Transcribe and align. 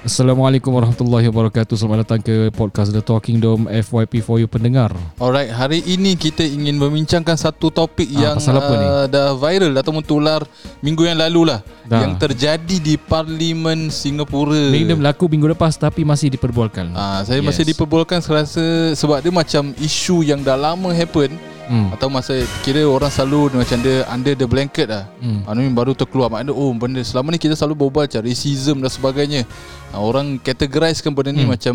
Assalamualaikum 0.00 0.72
warahmatullahi 0.72 1.28
wabarakatuh. 1.28 1.76
Selamat 1.76 2.08
datang 2.08 2.24
ke 2.24 2.48
podcast 2.56 2.88
The 2.88 3.04
Talking 3.04 3.36
Dome 3.36 3.68
FYP 3.68 4.24
for 4.24 4.40
you 4.40 4.48
pendengar. 4.48 4.88
Alright, 5.20 5.52
hari 5.52 5.84
ini 5.84 6.16
kita 6.16 6.40
ingin 6.40 6.80
membincangkan 6.80 7.36
satu 7.36 7.68
topik 7.68 8.08
Ah, 8.16 8.32
yang 8.32 8.36
uh, 8.40 9.04
dah 9.04 9.36
viral 9.36 9.76
ataupun 9.76 10.00
tular 10.00 10.40
minggu 10.80 11.04
yang 11.04 11.20
lalu 11.20 11.52
lah 11.52 11.60
Dah. 11.84 12.00
Yang 12.00 12.26
terjadi 12.26 12.76
di 12.80 12.96
Parlimen 12.96 13.92
Singapura. 13.92 14.72
Benda 14.72 14.96
berlaku 14.96 15.28
minggu 15.28 15.52
lepas 15.52 15.76
tapi 15.76 16.00
masih 16.00 16.32
diperbualkan. 16.32 16.96
Ah, 16.96 17.20
Saya 17.20 17.44
masih 17.44 17.68
diperbolehkan 17.68 18.24
serasa 18.24 18.96
sebab 18.96 19.20
dia 19.20 19.28
macam 19.28 19.68
isu 19.76 20.24
yang 20.24 20.40
dah 20.40 20.56
lama 20.56 20.96
happen 20.96 21.36
hmm. 21.70 21.94
Atau 21.94 22.10
masa 22.10 22.34
kira 22.60 22.82
orang 22.82 23.06
selalu 23.08 23.54
macam 23.56 23.78
dia 23.78 24.02
under 24.06 24.34
the 24.34 24.44
blanket 24.44 24.84
lah 24.84 25.06
Hmm. 25.16 25.46
Anu 25.46 25.62
yang 25.62 25.72
baru 25.72 25.94
terkeluar 25.94 26.26
Maknanya 26.28 26.50
oh 26.52 26.68
benda 26.72 26.98
selama 27.00 27.30
ni 27.30 27.38
kita 27.38 27.54
selalu 27.54 27.78
berbual 27.80 28.04
macam 28.04 28.20
racism 28.20 28.76
dan 28.78 28.90
sebagainya 28.90 29.46
ha, 29.88 29.98
Orang 29.98 30.36
categorizekan 30.36 31.10
benda 31.10 31.30
ni 31.30 31.42
Hmm. 31.42 31.52
macam 31.52 31.74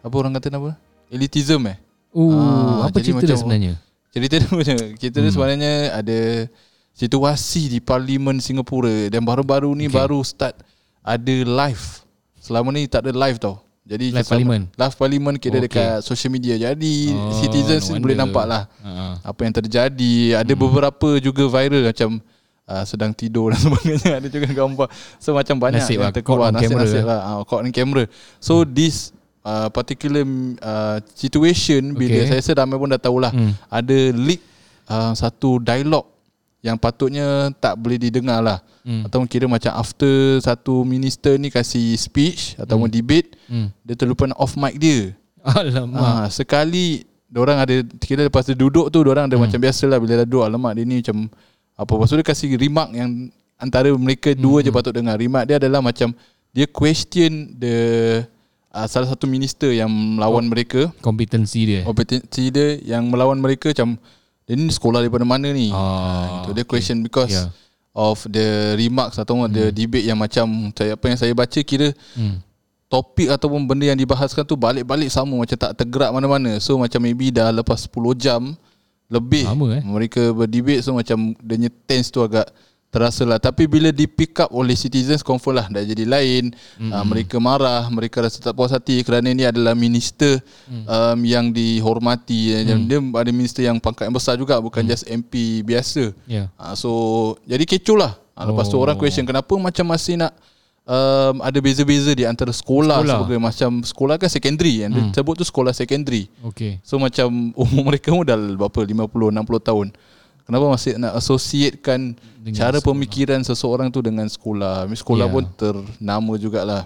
Apa 0.00 0.14
orang 0.16 0.34
kata 0.34 0.50
apa? 0.50 0.74
Elitism 1.08 1.62
eh 1.66 1.78
Oh, 2.10 2.34
Ah, 2.34 2.90
apa 2.90 2.98
cerita 2.98 3.22
dia 3.22 3.32
macam- 3.32 3.40
sebenarnya? 3.40 3.72
Cerita 4.10 4.34
dia 4.36 4.50
macam 4.50 4.74
Cerita 4.92 5.16
dia 5.16 5.24
Hmm. 5.24 5.32
sebenarnya 5.32 5.72
ada 5.94 6.18
Situasi 6.92 7.68
di 7.68 7.78
Parlimen 7.78 8.36
Singapura 8.36 9.08
Dan 9.08 9.22
baru-baru 9.22 9.72
ni 9.72 9.86
Okay. 9.86 9.96
baru 9.96 10.20
start 10.20 10.60
Ada 11.00 11.34
live 11.42 11.84
Selama 12.36 12.68
ni 12.68 12.84
tak 12.84 13.06
ada 13.06 13.14
live 13.16 13.38
tau 13.38 13.62
Jadi 13.92 14.06
Live 14.10 14.24
parlimen? 14.26 14.62
Live 14.72 14.96
parlimen 14.96 15.34
kira 15.36 15.54
Okay. 15.54 15.64
dekat 15.68 16.00
social 16.00 16.28
media 16.28 16.56
Jadi 16.56 17.12
Oh, 17.12 17.36
citizens 17.36 17.86
no 17.86 17.98
boleh 17.98 18.16
nampak 18.16 18.44
lah 18.44 18.62
Ha. 18.80 19.20
Apa 19.22 19.40
yang 19.42 19.54
terjadi 19.54 20.14
Ada 20.38 20.52
beberapa 20.54 21.08
juga 21.18 21.44
viral 21.44 21.84
Macam 21.84 22.16
uh, 22.64 22.84
sedang 22.84 23.12
tidur 23.12 23.50
dan 23.50 23.60
sebagainya 23.64 24.10
Ada 24.16 24.28
juga 24.28 24.48
gambar 24.48 24.88
So 25.16 25.32
macam 25.32 25.56
banyak 25.58 25.78
Nasib 25.78 25.94
yang 25.94 26.02
lah, 26.02 26.10
terkeluar 26.10 26.48
camera. 26.48 26.58
Nasib-nasib 26.58 27.04
lah 27.04 27.20
uh, 27.30 27.42
Caught 27.44 27.62
on 27.62 27.70
camera 27.70 28.04
So 28.38 28.62
this 28.62 29.12
uh, 29.40 29.68
particular 29.68 30.24
uh, 30.58 30.96
situation 31.12 31.92
Bila 31.92 32.08
Okay. 32.14 32.28
saya 32.28 32.40
rasa 32.40 32.52
ramai 32.56 32.76
pun 32.76 32.88
dah 32.88 32.98
tahulah 32.98 33.28
Hmm. 33.28 33.52
Ada 33.68 33.98
leak 34.10 34.40
uh, 34.86 35.12
satu 35.12 35.56
dialog 35.58 36.08
Yang 36.62 36.76
patutnya 36.78 37.50
tak 37.58 37.76
boleh 37.78 37.98
didengar 37.98 38.40
lah 38.40 38.60
Hmm. 38.82 39.06
Ataupun 39.06 39.30
kira 39.30 39.46
macam 39.46 39.70
after 39.78 40.42
satu 40.42 40.82
minister 40.82 41.38
ni 41.38 41.54
kasih 41.54 41.94
speech 41.94 42.58
Ataupun 42.58 42.90
debate 42.90 43.38
Hmm. 43.46 43.70
Dia 43.86 43.94
terlupa 43.94 44.26
nak 44.26 44.42
off 44.42 44.58
mic 44.58 44.74
dia 44.74 45.14
Alamak. 45.42 46.02
Ah, 46.02 46.26
sekali 46.26 47.06
orang 47.30 47.62
ada 47.62 47.74
kira 48.02 48.26
lepas 48.26 48.42
dia 48.42 48.58
duduk 48.58 48.90
tu 48.90 48.98
orang 49.06 49.30
ada 49.30 49.38
hmm. 49.38 49.46
macam 49.46 49.58
biasalah 49.62 49.98
bila 50.02 50.12
dah 50.22 50.26
duduk 50.26 50.42
alamak 50.42 50.72
dia 50.74 50.84
ni 50.84 50.98
macam 50.98 51.30
apa 51.78 51.90
lepas 51.94 52.08
tu 52.10 52.16
dia 52.18 52.26
kasih 52.26 52.48
remark 52.58 52.90
yang 52.92 53.10
antara 53.56 53.88
mereka 53.94 54.34
dua 54.34 54.60
je 54.66 54.74
patut 54.74 54.90
dengar. 54.90 55.14
Remark 55.14 55.46
dia 55.46 55.56
adalah 55.62 55.78
macam 55.78 56.10
dia 56.50 56.66
question 56.68 57.54
the 57.56 57.74
uh, 58.74 58.86
salah 58.90 59.08
satu 59.08 59.24
minister 59.30 59.70
yang 59.72 59.88
melawan 59.88 60.44
mereka 60.44 60.90
Kompetensi 61.00 61.64
dia. 61.64 61.80
kompetensi 61.86 62.50
dia 62.50 62.82
yang 62.82 63.08
melawan 63.08 63.38
mereka 63.40 63.70
macam 63.72 63.96
dia 64.52 64.60
ni 64.60 64.68
sekolah 64.68 65.00
daripada 65.00 65.24
mana 65.24 65.48
ni? 65.48 65.72
Ah, 65.72 66.44
itu 66.44 66.52
dia 66.52 66.60
okay. 66.60 66.76
question 66.76 67.00
because 67.00 67.32
Yeah. 67.32 67.48
of 67.96 68.20
the 68.28 68.76
remarks 68.76 69.16
atau 69.16 69.40
hmm. 69.40 69.48
the 69.48 69.64
debate 69.72 70.04
yang 70.04 70.20
macam 70.20 70.68
saya 70.76 70.92
apa 70.92 71.04
yang 71.08 71.16
saya 71.16 71.32
baca 71.32 71.60
kira 71.64 71.96
Hmm. 72.12 72.44
topik 72.92 73.32
ataupun 73.32 73.64
benda 73.64 73.88
yang 73.88 73.96
dibahaskan 73.96 74.44
tu 74.44 74.52
balik-balik 74.52 75.08
sama 75.08 75.40
macam 75.40 75.56
tak 75.56 75.72
tergerak 75.72 76.12
mana-mana. 76.12 76.60
So 76.60 76.76
macam 76.76 77.00
maybe 77.00 77.32
dah 77.32 77.48
lepas 77.48 77.88
10 77.88 78.12
jam 78.12 78.52
lebih 79.08 79.48
Lama, 79.48 79.76
eh? 79.76 79.82
mereka 79.84 80.32
berdebate 80.36 80.84
so 80.84 80.92
macam 80.96 81.32
dia 81.40 81.68
tense 81.88 82.12
tu 82.12 82.20
agak 82.20 82.48
terasa 82.92 83.24
lah. 83.24 83.40
Tapi 83.40 83.64
bila 83.64 83.88
di 83.88 84.04
pick 84.04 84.44
up 84.44 84.52
oleh 84.52 84.76
citizens 84.76 85.24
confirm 85.24 85.56
lah 85.56 85.66
dah 85.72 85.80
jadi 85.80 86.04
lain. 86.04 86.52
Mm-hmm. 86.52 86.92
Uh, 86.92 87.04
mereka 87.08 87.36
marah, 87.40 87.88
mereka 87.88 88.20
rasa 88.20 88.36
tak 88.44 88.52
puas 88.52 88.68
hati 88.68 89.00
kerana 89.00 89.32
ni 89.32 89.48
adalah 89.48 89.72
minister 89.72 90.44
mm. 90.68 90.84
um, 90.84 91.18
yang 91.24 91.48
dihormati. 91.48 92.52
Mm. 92.68 92.84
Dia 92.84 93.00
ada 93.00 93.30
minister 93.32 93.64
yang 93.64 93.80
pangkat 93.80 94.12
yang 94.12 94.14
besar 94.14 94.36
juga 94.36 94.60
bukan 94.60 94.84
mm. 94.84 94.88
just 94.92 95.08
MP 95.08 95.64
biasa. 95.64 96.12
Ya. 96.28 96.52
Uh, 96.60 96.76
so 96.76 96.90
jadi 97.48 97.64
kecoh 97.64 97.96
lah. 97.96 98.12
Uh, 98.36 98.52
lepas 98.52 98.68
tu 98.68 98.76
Oh. 98.76 98.84
orang 98.84 99.00
question 99.00 99.24
kenapa 99.24 99.56
macam 99.56 99.88
masih 99.88 100.20
nak 100.20 100.36
um, 100.86 101.40
ada 101.42 101.58
beza-beza 101.64 102.12
di 102.12 102.24
antara 102.26 102.50
sekolah, 102.50 103.02
Sekolah. 103.02 103.18
sebagai 103.24 103.38
macam 103.40 103.70
sekolah 103.82 104.14
kan 104.20 104.30
secondary 104.30 104.84
kan. 104.84 104.90
Hmm. 104.92 105.10
Dia 105.10 105.20
sebut 105.22 105.34
tu 105.40 105.44
sekolah 105.46 105.72
secondary. 105.72 106.28
Okay. 106.52 106.78
So 106.84 107.00
macam 107.00 107.28
umur 107.62 107.94
mereka 107.94 108.12
pun 108.12 108.24
dah 108.26 108.36
berapa 108.36 108.80
50 108.84 109.08
60 109.08 109.68
tahun. 109.68 109.86
Kenapa 110.42 110.64
masih 110.66 110.96
nak 110.96 111.14
associatekan 111.14 112.14
Dengan 112.36 112.56
cara 112.56 112.76
sekolah. 112.76 112.88
pemikiran 112.88 113.40
seseorang 113.40 113.88
tu 113.88 114.00
dengan 114.00 114.26
sekolah. 114.26 114.86
Sekolah 114.88 115.26
Ya. 115.26 115.32
pun 115.32 115.44
ternama 115.52 116.32
jugalah. 116.34 116.84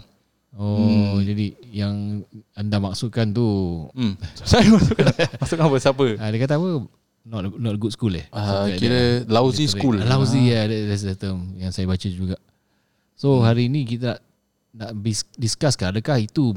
Oh, 0.53 0.81
Hmm. 1.12 1.21
jadi 1.21 1.47
yang 1.71 1.95
anda 2.53 2.77
maksudkan 2.78 3.28
tu 3.28 3.45
Hmm. 3.91 4.16
Saya 4.43 4.65
masukkan 4.66 5.05
masukkan 5.37 5.65
apa 5.66 5.77
siapa? 5.78 6.06
ah, 6.16 6.28
dia 6.28 6.41
kata 6.41 6.56
apa? 6.56 6.69
Not 7.22 7.43
not 7.55 7.77
good 7.77 7.91
school 7.91 8.12
eh? 8.12 8.25
Uh, 8.31 8.65
like 8.66 8.78
kira 8.78 9.21
that. 9.21 9.28
lousy 9.28 9.65
Literate. 9.65 9.75
school. 9.75 9.97
Ah, 9.99 10.09
Lousy 10.11 10.41
ya, 10.47 10.65
yeah, 10.65 10.87
that's 10.87 11.03
the 11.03 11.12
term 11.12 11.53
yang 11.55 11.69
saya 11.71 11.84
baca 11.84 12.06
juga. 12.06 12.37
So 13.12 13.41
hari 13.41 13.66
ni 13.66 13.84
kita 13.84 14.16
nak 14.71 14.93
bis- 14.95 15.28
discusskan 15.34 15.91
adakah 15.91 16.16
itu 16.19 16.56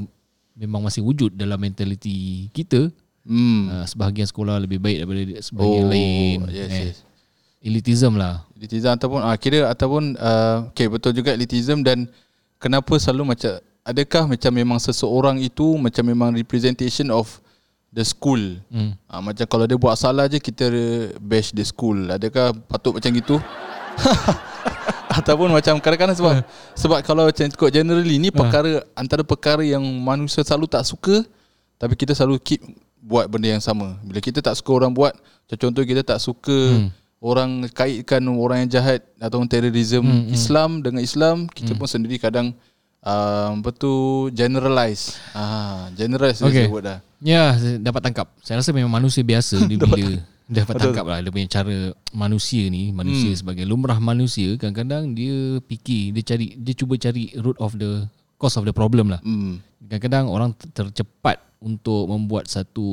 memang 0.54 0.80
masih 0.80 1.00
wujud 1.00 1.32
dalam 1.32 1.56
mentaliti 1.56 2.48
kita 2.50 2.88
Hmm. 3.20 3.68
uh, 3.68 3.84
sebahagian 3.84 4.24
sekolah 4.24 4.56
lebih 4.56 4.80
baik 4.80 5.04
daripada 5.04 5.20
sebahagian 5.44 5.84
Oh, 5.84 5.92
lain. 5.92 6.38
yes, 6.48 6.70
eh. 6.72 6.84
yes. 6.88 6.96
Elitism 7.60 8.16
lah. 8.16 8.48
Elitism 8.56 8.96
ataupun 8.96 9.20
ah, 9.20 9.36
kira 9.36 9.68
ataupun 9.68 10.16
uh, 10.16 10.72
okay 10.72 10.88
betul 10.88 11.12
juga 11.12 11.36
elitism 11.36 11.84
dan 11.84 12.08
kenapa 12.56 12.96
selalu 12.96 13.36
macam 13.36 13.60
adakah 13.84 14.24
macam 14.24 14.52
memang 14.56 14.78
seseorang 14.80 15.36
itu 15.44 15.76
macam 15.76 16.00
memang 16.08 16.32
representation 16.32 17.12
of 17.12 17.28
the 17.92 18.00
school. 18.00 18.40
Hmm. 18.72 18.96
Ah, 19.04 19.20
macam 19.20 19.44
kalau 19.44 19.68
dia 19.68 19.76
buat 19.76 19.92
salah 20.00 20.24
je 20.24 20.40
kita 20.40 20.72
bash 21.20 21.52
the 21.52 21.60
school. 21.60 22.08
Adakah 22.08 22.56
patut 22.64 22.96
macam 22.96 23.12
gitu? 23.12 23.36
ataupun 25.20 25.50
macam 25.50 25.74
kadang-kadang 25.82 26.14
sebab 26.16 26.34
sebab 26.78 26.98
kalau 27.02 27.26
macam 27.26 27.44
ikut 27.44 27.70
generally 27.74 28.16
ni 28.22 28.30
perkara 28.30 28.86
antara 28.94 29.26
perkara 29.26 29.60
yang 29.66 29.82
manusia 29.82 30.46
selalu 30.46 30.70
tak 30.70 30.86
suka 30.86 31.26
tapi 31.76 31.98
kita 31.98 32.14
selalu 32.14 32.38
keep 32.38 32.62
buat 33.10 33.26
benda 33.26 33.50
yang 33.50 33.64
sama. 33.64 33.98
Bila 34.06 34.22
kita 34.22 34.38
tak 34.38 34.54
suka 34.54 34.70
orang 34.78 34.94
buat, 34.94 35.10
contoh 35.50 35.82
kita 35.82 36.06
tak 36.06 36.22
suka 36.22 36.54
hmm. 36.54 36.88
orang 37.18 37.66
kaitkan 37.74 38.22
orang 38.30 38.62
yang 38.64 38.70
jahat 38.78 39.02
ataupun 39.18 39.50
terorisme 39.50 40.06
hmm, 40.06 40.30
Islam 40.30 40.78
dengan 40.78 41.02
Islam, 41.02 41.50
kita 41.50 41.74
hmm. 41.74 41.80
pun 41.82 41.88
sendiri 41.90 42.22
kadang 42.22 42.54
uh, 43.02 43.50
apa 43.58 43.74
tu 43.74 44.30
generalize. 44.30 45.18
Ah, 45.34 45.90
generalize 45.98 46.38
Okay. 46.38 46.70
sebut 46.70 46.86
dah. 46.86 47.02
Ya, 47.18 47.58
saya 47.58 47.82
dapat 47.82 48.00
tangkap. 48.06 48.30
Saya 48.46 48.62
rasa 48.62 48.70
memang 48.70 48.94
manusia 48.94 49.26
biasa 49.26 49.58
dia 49.66 49.76
bila 49.82 50.22
dapat 50.50 50.74
tangkap 50.82 51.06
lah 51.06 51.18
dia 51.22 51.30
punya 51.30 51.46
cara 51.50 51.94
manusia 52.14 52.66
ni, 52.70 52.94
manusia 52.94 53.34
hmm. 53.34 53.38
sebagai 53.42 53.64
lumrah 53.66 53.98
manusia 53.98 54.54
kadang-kadang 54.54 55.14
dia 55.14 55.58
fikir, 55.66 56.14
dia 56.14 56.22
cari 56.26 56.46
dia 56.58 56.74
cuba 56.74 56.94
cari 56.98 57.34
root 57.38 57.58
of 57.62 57.74
the 57.78 58.06
cause 58.40 58.56
of 58.56 58.64
the 58.64 58.72
problem 58.72 59.12
lah. 59.12 59.20
Hmm. 59.20 59.60
Kadang-kadang 59.84 60.24
orang 60.32 60.50
ter- 60.56 60.72
tercepat 60.72 61.44
untuk 61.60 62.08
membuat 62.08 62.48
satu 62.48 62.88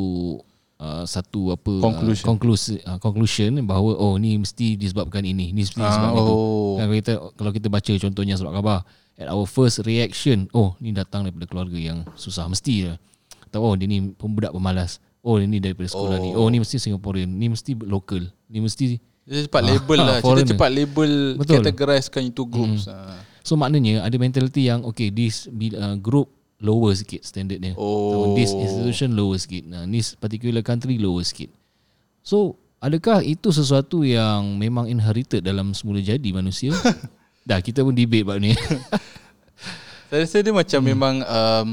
uh, 0.77 1.07
satu 1.07 1.55
apa 1.55 1.71
Conclusion. 1.79 2.25
uh, 2.25 2.27
conclusion, 2.27 2.75
uh, 2.83 2.99
conclusion 2.99 3.49
bahawa 3.63 3.95
oh 3.95 4.19
ni 4.19 4.35
mesti 4.35 4.75
disebabkan 4.75 5.23
ini, 5.23 5.55
ni 5.55 5.63
mesti 5.63 5.79
Ah, 5.79 5.87
disebabkan 5.87 6.19
itu. 6.19 6.33
oh. 6.35 6.75
Kalau 6.75 6.93
kita 6.93 7.11
kalau 7.39 7.51
kita 7.55 7.67
baca 7.71 7.91
contohnya 7.95 8.35
surat 8.35 8.51
khabar 8.51 8.79
at 9.17 9.31
our 9.31 9.47
first 9.47 9.81
reaction 9.87 10.45
oh 10.51 10.75
ni 10.77 10.91
datang 10.91 11.23
daripada 11.23 11.47
keluarga 11.47 11.79
yang 11.79 12.03
susah 12.19 12.45
mesti 12.45 12.91
lah. 12.91 12.97
Atau 13.47 13.63
oh 13.63 13.73
dia 13.79 13.87
ni 13.87 14.11
pembudak 14.11 14.51
pemalas. 14.51 14.99
Oh 15.23 15.39
ini 15.39 15.63
daripada 15.63 15.87
sekolah 15.87 16.19
oh. 16.19 16.23
ni. 16.23 16.29
Oh 16.35 16.47
ni 16.51 16.59
mesti 16.59 16.75
Singaporean, 16.75 17.27
ni 17.27 17.47
mesti 17.47 17.71
local. 17.87 18.27
Ni 18.51 18.59
mesti 18.59 18.99
Dia 19.27 19.43
cepat 19.43 19.59
label 19.59 19.99
lah. 19.99 20.17
Kita 20.23 20.55
cepat 20.55 20.69
label 20.71 21.11
Betul. 21.35 21.59
categorizekan 21.59 22.23
itu 22.31 22.47
groups. 22.47 22.87
Hmm. 22.87 23.19
So 23.47 23.55
maknanya 23.55 24.03
ada 24.03 24.19
mentality 24.19 24.67
yang 24.67 24.83
okay 24.83 25.07
this 25.07 25.47
uh, 25.79 25.95
group 25.95 26.27
lower 26.59 26.91
sikit 26.91 27.23
standardnya. 27.23 27.79
Oh. 27.79 28.35
This 28.35 28.51
institution 28.51 29.15
lower 29.15 29.39
sikit. 29.39 29.63
Nah, 29.63 29.87
this 29.87 30.19
particular 30.19 30.59
country 30.59 30.99
lower 30.99 31.23
sikit. 31.23 31.47
So 32.27 32.59
adakah 32.83 33.23
itu 33.23 33.55
sesuatu 33.55 34.03
yang 34.03 34.59
memang 34.59 34.91
inherited 34.91 35.47
dalam 35.47 35.71
semula 35.71 36.03
jadi 36.03 36.27
manusia? 36.35 36.75
Dah 37.47 37.63
kita 37.63 37.87
pun 37.87 37.95
debate 37.95 38.27
bab 38.27 38.43
ni. 38.43 38.51
Saya 40.11 40.27
rasa 40.27 40.43
dia 40.43 40.51
macam 40.51 40.79
hmm. 40.83 40.89
memang 40.91 41.15
um, 41.23 41.67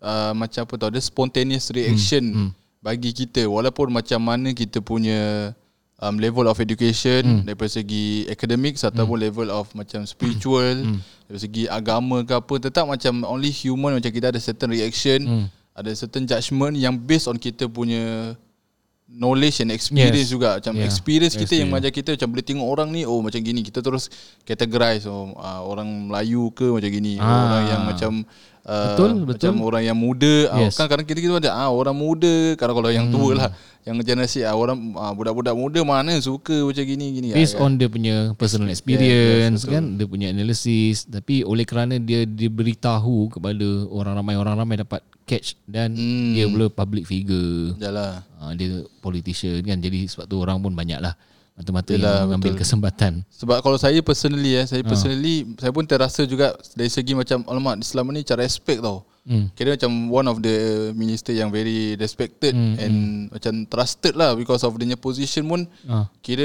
uh, 0.00 0.32
macam 0.32 0.64
apa 0.64 0.74
tau, 0.80 0.92
dia 0.96 1.04
spontaneous 1.04 1.68
reaction 1.68 2.24
hmm. 2.24 2.50
bagi 2.80 3.12
kita 3.12 3.44
walaupun 3.44 3.92
macam 3.92 4.20
mana 4.24 4.56
kita 4.56 4.80
punya 4.80 5.52
um, 6.02 6.18
level 6.18 6.50
of 6.50 6.58
education 6.58 7.22
hmm. 7.22 7.42
daripada 7.46 7.70
segi 7.70 8.26
academics 8.26 8.82
ataupun 8.82 9.22
hmm. 9.22 9.26
level 9.30 9.48
of 9.54 9.70
macam 9.78 10.02
spiritual 10.02 10.74
hmm. 10.82 10.98
dari 11.30 11.38
segi 11.38 11.62
agama 11.70 12.26
ke 12.26 12.34
apa 12.34 12.54
tetap 12.58 12.90
macam 12.90 13.22
only 13.22 13.54
human 13.54 13.94
macam 13.94 14.10
kita 14.10 14.34
ada 14.34 14.40
certain 14.42 14.74
reaction 14.74 15.22
hmm. 15.22 15.46
ada 15.78 15.94
certain 15.94 16.26
judgement 16.26 16.74
yang 16.74 16.98
based 16.98 17.30
on 17.30 17.38
kita 17.38 17.70
punya 17.70 18.34
knowledge 19.12 19.60
and 19.60 19.70
experience 19.70 20.28
Yes. 20.28 20.32
juga 20.32 20.56
macam 20.56 20.72
Yeah. 20.72 20.88
experience 20.88 21.34
Yes, 21.36 21.44
kita 21.44 21.54
yang 21.60 21.68
yeah. 21.68 21.76
macam 21.76 21.90
kita 21.92 22.08
macam 22.16 22.28
boleh 22.32 22.44
tengok 22.48 22.66
orang 22.66 22.88
ni 22.90 23.02
oh 23.04 23.20
macam 23.20 23.40
gini 23.44 23.60
kita 23.60 23.84
terus 23.84 24.08
categorize 24.48 25.04
oh 25.04 25.36
uh, 25.36 25.60
orang 25.68 26.08
Melayu 26.08 26.48
ke 26.56 26.64
macam 26.72 26.88
gini 26.88 27.20
oh, 27.20 27.24
Ah. 27.28 27.44
orang 27.44 27.64
yang 27.68 27.82
macam 27.84 28.12
uh, 28.64 28.86
Betul, 28.96 29.10
macam 29.28 29.52
betul. 29.52 29.68
orang 29.68 29.82
yang 29.84 29.98
muda 29.98 30.36
yes. 30.48 30.72
Yes. 30.72 30.74
kan 30.80 30.88
kadang 30.88 31.04
kita 31.04 31.20
kita 31.20 31.34
ada 31.44 31.52
ah 31.52 31.68
orang 31.68 31.92
muda 31.96 32.56
kalau 32.56 32.72
kalau 32.72 32.88
yang 32.88 33.12
tua 33.12 33.30
lah 33.36 33.48
yang 33.82 33.98
generasi 33.98 34.46
ah, 34.46 34.54
orang 34.54 34.94
ah, 34.94 35.10
budak-budak 35.10 35.52
muda 35.52 35.82
mana 35.82 36.14
suka 36.18 36.54
macam 36.62 36.84
gini 36.86 37.06
gini 37.12 37.26
Based 37.34 37.58
ah, 37.58 37.66
on 37.66 37.74
dia 37.74 37.90
punya 37.90 38.30
personal 38.34 38.70
experience 38.70 39.66
kan? 39.66 39.98
dia 39.98 40.06
punya 40.06 40.30
analysis. 40.30 41.02
Tapi 41.04 41.42
oleh 41.42 41.66
kerana 41.66 41.98
dia 41.98 42.22
diberitahu 42.22 43.34
kepada 43.34 43.66
orang 43.90 44.14
ramai 44.14 44.34
orang 44.38 44.54
ramai 44.54 44.78
dapat 44.78 45.02
catch 45.26 45.58
dan 45.66 45.94
Hmm. 45.94 46.30
dia 46.30 46.46
pula 46.46 46.66
public 46.66 47.06
figure. 47.06 47.74
Yalah. 47.78 48.22
uh, 48.38 48.54
dia 48.54 48.82
politician 48.98 49.62
kan? 49.62 49.78
Jadi 49.78 50.06
sebab 50.06 50.26
tu 50.26 50.38
orang 50.38 50.58
pun 50.58 50.70
banyak 50.72 50.98
lah. 50.98 51.14
Mata-mata 51.52 51.92
Yelah, 51.92 52.24
yang 52.24 52.32
mengambil 52.32 52.56
kesempatan. 52.56 53.28
Sebab 53.28 53.60
kalau 53.60 53.76
saya 53.76 54.00
personally 54.00 54.56
eh, 54.56 54.64
Ah. 54.64 54.66
saya 54.66 54.82
personally 54.82 55.44
saya 55.58 55.68
pun 55.68 55.84
terasa 55.84 56.24
juga 56.24 56.54
dari 56.72 56.88
segi 56.88 57.12
macam 57.12 57.44
alamak 57.44 57.82
selama 57.82 58.14
ni 58.14 58.22
cara 58.22 58.40
respect 58.40 58.80
tau. 58.80 59.04
Hmm. 59.22 59.54
Kira 59.54 59.78
macam 59.78 59.90
one 60.10 60.26
of 60.26 60.38
the 60.38 60.56
minister 60.92 61.30
yang 61.30 61.48
very 61.48 61.94
respected 61.94 62.50
Hmm, 62.50 62.74
and 62.74 62.94
macam 63.30 63.54
trusted 63.64 64.12
lah 64.12 64.34
because 64.34 64.60
of 64.60 64.74
dia 64.74 64.98
position 64.98 65.46
pun 65.46 65.62
Ah. 65.86 66.10
kira 66.18 66.42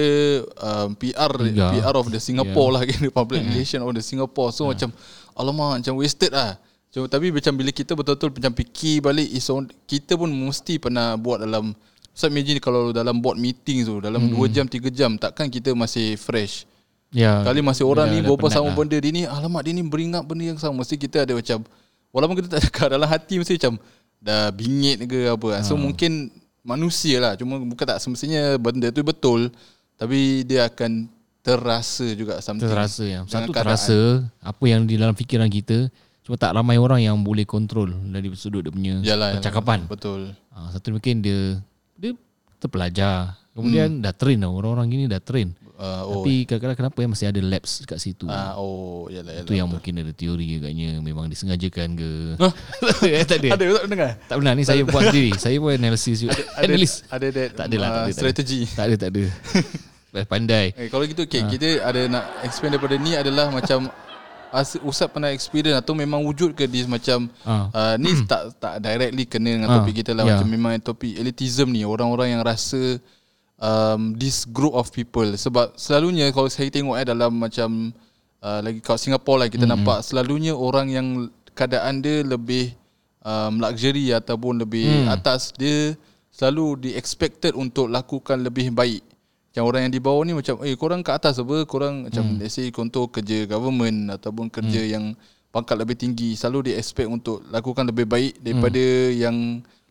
um, 0.56 0.94
PR 0.94 1.34
Tiga. 1.42 1.74
PR 1.74 1.96
of 1.96 2.06
the 2.08 2.22
Singapore 2.22 2.70
lah 2.72 2.86
kira 2.86 3.10
public 3.10 3.42
relation 3.44 3.82
of 3.82 3.90
the 3.92 4.04
Singapore. 4.04 4.50
So 4.52 4.70
macam 4.70 4.94
alamak 5.34 5.82
macam 5.82 5.94
wasted 5.96 6.30
lah. 6.30 6.62
So, 6.88 7.04
tapi 7.06 7.30
macam 7.30 7.52
bila 7.52 7.70
kita 7.70 7.94
betul-betul 7.94 8.32
macam 8.32 8.54
fikir 8.56 9.04
balik 9.04 9.28
is 9.28 9.46
on, 9.48 9.68
kita 9.84 10.14
pun 10.14 10.30
mesti 10.30 10.78
pernah 10.78 11.14
buat 11.14 11.42
dalam 11.42 11.74
So 12.14 12.26
imagine 12.26 12.58
kalau 12.58 12.90
dalam 12.90 13.18
board 13.18 13.38
meeting 13.38 13.82
tu 13.84 13.98
dalam 14.00 14.22
2 14.28 14.34
jam 14.50 14.66
3 14.66 14.90
jam 14.90 15.14
takkan 15.16 15.46
kita 15.48 15.74
masih 15.74 16.14
fresh. 16.16 16.66
ya 17.08 17.42
Kali 17.42 17.62
masih 17.62 17.86
orang 17.86 18.06
dah- 18.08 18.14
ni 18.16 18.26
penat 18.26 18.50
sama 18.52 18.68
lah. 18.68 18.76
benda 18.76 18.98
dia 18.98 19.12
ni 19.12 19.24
Alamak 19.24 19.62
dia 19.62 19.72
ni 19.72 19.82
beringat 19.82 20.22
benda 20.22 20.44
yang 20.44 20.58
sama 20.58 20.82
Mesti 20.82 20.94
kita 20.96 21.24
ada 21.24 21.32
macam 21.32 21.62
Walaupun 22.12 22.36
kita 22.38 22.48
tak 22.50 22.68
cakap 22.68 22.88
dalam 22.96 23.06
hati 23.06 23.38
Mesti 23.38 23.58
macam 23.58 23.78
Dah 24.18 24.50
bingit 24.50 25.04
ke 25.04 25.28
apa 25.28 25.48
kan. 25.54 25.62
So 25.62 25.76
mungkin 25.76 26.32
Manusia 26.62 27.20
lah 27.20 27.34
Cuma 27.36 27.58
bukan 27.58 27.86
tak 27.86 28.00
semestinya 28.00 28.56
Benda 28.58 28.90
tu 28.90 29.02
betul 29.02 29.52
Tapi 29.96 30.44
dia 30.44 30.66
akan 30.66 31.08
Terasa 31.40 32.04
juga 32.12 32.44
something 32.44 32.68
terasa 32.68 33.08
ya 33.08 33.24
satu 33.24 33.56
keadaan. 33.56 33.72
terasa 33.72 33.98
apa 34.44 34.64
yang 34.68 34.84
di 34.84 35.00
dalam 35.00 35.16
fikiran 35.16 35.48
kita 35.48 35.88
cuma 36.20 36.36
tak 36.36 36.52
ramai 36.52 36.76
orang 36.76 37.00
yang 37.00 37.16
boleh 37.16 37.48
kontrol 37.48 37.88
dari 37.88 38.28
sudut 38.36 38.60
dia 38.60 38.68
punya 38.68 39.00
Yalah, 39.00 39.32
yalah. 39.32 39.40
percakapan 39.40 39.80
Betul 39.88 40.36
Ah, 40.52 40.68
satu 40.76 40.92
mungkin 40.92 41.24
dia 41.24 41.56
dia 41.96 42.12
terpelajar. 42.60 43.40
Kemudian 43.56 44.04
dah 44.04 44.12
train 44.12 44.38
tau. 44.38 44.54
Orang-orang 44.54 44.92
gini 44.92 45.04
dah 45.08 45.22
train. 45.22 45.56
Uh, 45.78 46.02
Oh 46.04 46.20
Tapi 46.20 46.44
kadang-kadang 46.44 46.78
kenapa 46.78 46.98
ya 46.98 47.08
masih 47.08 47.28
ada 47.28 47.40
lapse 47.40 47.82
kat 47.84 47.98
situ. 47.98 48.26
ah, 48.26 48.58
Oh 48.58 49.08
Yalah 49.08 49.40
Itu 49.40 49.48
yalah 49.48 49.56
yang 49.56 49.70
mungkin 49.70 49.94
ada 49.96 50.12
teori 50.12 50.58
agaknya 50.58 50.98
memang 51.00 51.26
disengajakan 51.28 51.88
ke. 51.94 52.10
Hah? 52.38 52.52
Eh, 53.08 53.24
tak 53.24 53.38
ada. 53.40 53.50
Ada 53.54 53.66
tak 53.78 53.88
dengar 53.88 54.12
Tak 54.26 54.36
benar 54.38 54.54
ni 54.54 54.64
saya 54.70 54.82
buat 54.84 55.04
sendiri. 55.06 55.32
Saya 55.38 55.58
buat 55.58 55.74
analisis 55.74 56.18
juga. 56.20 56.42
Analis. 56.58 57.06
Ada 57.08 57.28
that 57.30 57.50
Tak 57.54 57.66
ada 57.68 57.76
lah, 57.78 57.88
tak 57.88 57.94
uh, 57.94 57.96
ada, 57.96 58.04
tak 58.04 58.10
ada. 58.10 58.18
Strategi 58.18 58.60
Tak 58.68 58.84
ada, 58.84 58.96
tak 58.98 59.10
ada. 59.10 59.24
Pandai. 60.28 60.74
Eh, 60.74 60.90
kalau 60.90 61.06
gitu 61.06 61.22
Ah. 61.22 61.30
okay, 61.30 61.42
kita 61.48 61.70
ada 61.80 62.02
nak 62.08 62.26
expand 62.42 62.72
daripada 62.72 62.98
ni 62.98 63.14
adalah 63.14 63.48
macam 63.48 63.86
As, 64.48 64.80
Ustaz 64.80 65.12
pernah 65.12 65.28
experience 65.28 65.76
atau 65.76 65.92
memang 65.92 66.24
wujud 66.24 66.56
ke 66.56 66.66
di 66.66 66.88
macam 66.88 67.28
Ah. 67.44 67.68
uh, 67.68 67.96
ni 68.00 68.16
tak 68.24 68.56
tak 68.58 68.80
directly 68.80 69.28
kena 69.28 69.52
dengan 69.54 69.70
Ah, 69.70 69.76
topik 69.78 70.00
kita 70.00 70.16
lah 70.16 70.24
ya. 70.24 70.40
macam 70.40 70.48
memang 70.48 70.72
topik 70.80 71.14
elitism 71.14 71.68
ni 71.70 71.84
orang-orang 71.84 72.32
yang 72.32 72.42
rasa 72.42 72.96
um, 73.62 74.14
this 74.18 74.46
group 74.50 74.74
of 74.74 74.90
people 74.94 75.28
sebab 75.38 75.74
selalunya 75.78 76.30
kalau 76.34 76.50
saya 76.50 76.70
tengok 76.70 76.96
eh 76.98 77.06
dalam 77.06 77.38
macam 77.38 77.94
uh, 78.42 78.60
lagi 78.62 78.80
kat 78.82 78.98
Singapore 78.98 79.46
lah 79.46 79.48
kita 79.50 79.66
mm-hmm. 79.66 79.74
nampak 79.78 80.00
selalunya 80.06 80.54
orang 80.54 80.88
yang 80.90 81.08
keadaan 81.58 82.02
dia 82.02 82.22
lebih 82.22 82.74
um, 83.26 83.62
luxury 83.62 84.14
ataupun 84.14 84.62
lebih 84.62 85.06
mm. 85.06 85.14
atas 85.14 85.54
dia 85.58 85.98
selalu 86.30 86.90
di 86.90 86.90
expected 86.94 87.58
untuk 87.58 87.90
lakukan 87.90 88.38
lebih 88.46 88.70
baik 88.70 89.02
macam 89.58 89.74
orang 89.74 89.90
yang 89.90 89.94
di 89.98 90.02
bawah 90.06 90.22
ni 90.22 90.38
macam 90.38 90.62
eh 90.62 90.78
korang 90.78 91.02
kat 91.02 91.18
atas 91.18 91.42
apa 91.42 91.66
korang 91.66 92.06
macam 92.06 92.22
hmm. 92.22 92.38
let's 92.38 92.54
say 92.54 92.70
contoh 92.70 93.10
kerja 93.10 93.50
government 93.50 94.14
ataupun 94.14 94.54
kerja 94.54 94.86
hmm. 94.86 94.92
yang 94.94 95.06
pangkat 95.50 95.82
lebih 95.82 95.98
tinggi 95.98 96.38
selalu 96.38 96.70
di 96.70 96.72
expect 96.78 97.10
untuk 97.10 97.42
lakukan 97.50 97.90
lebih 97.90 98.06
baik 98.06 98.38
daripada 98.38 98.78
hmm. 98.78 99.18
yang 99.18 99.38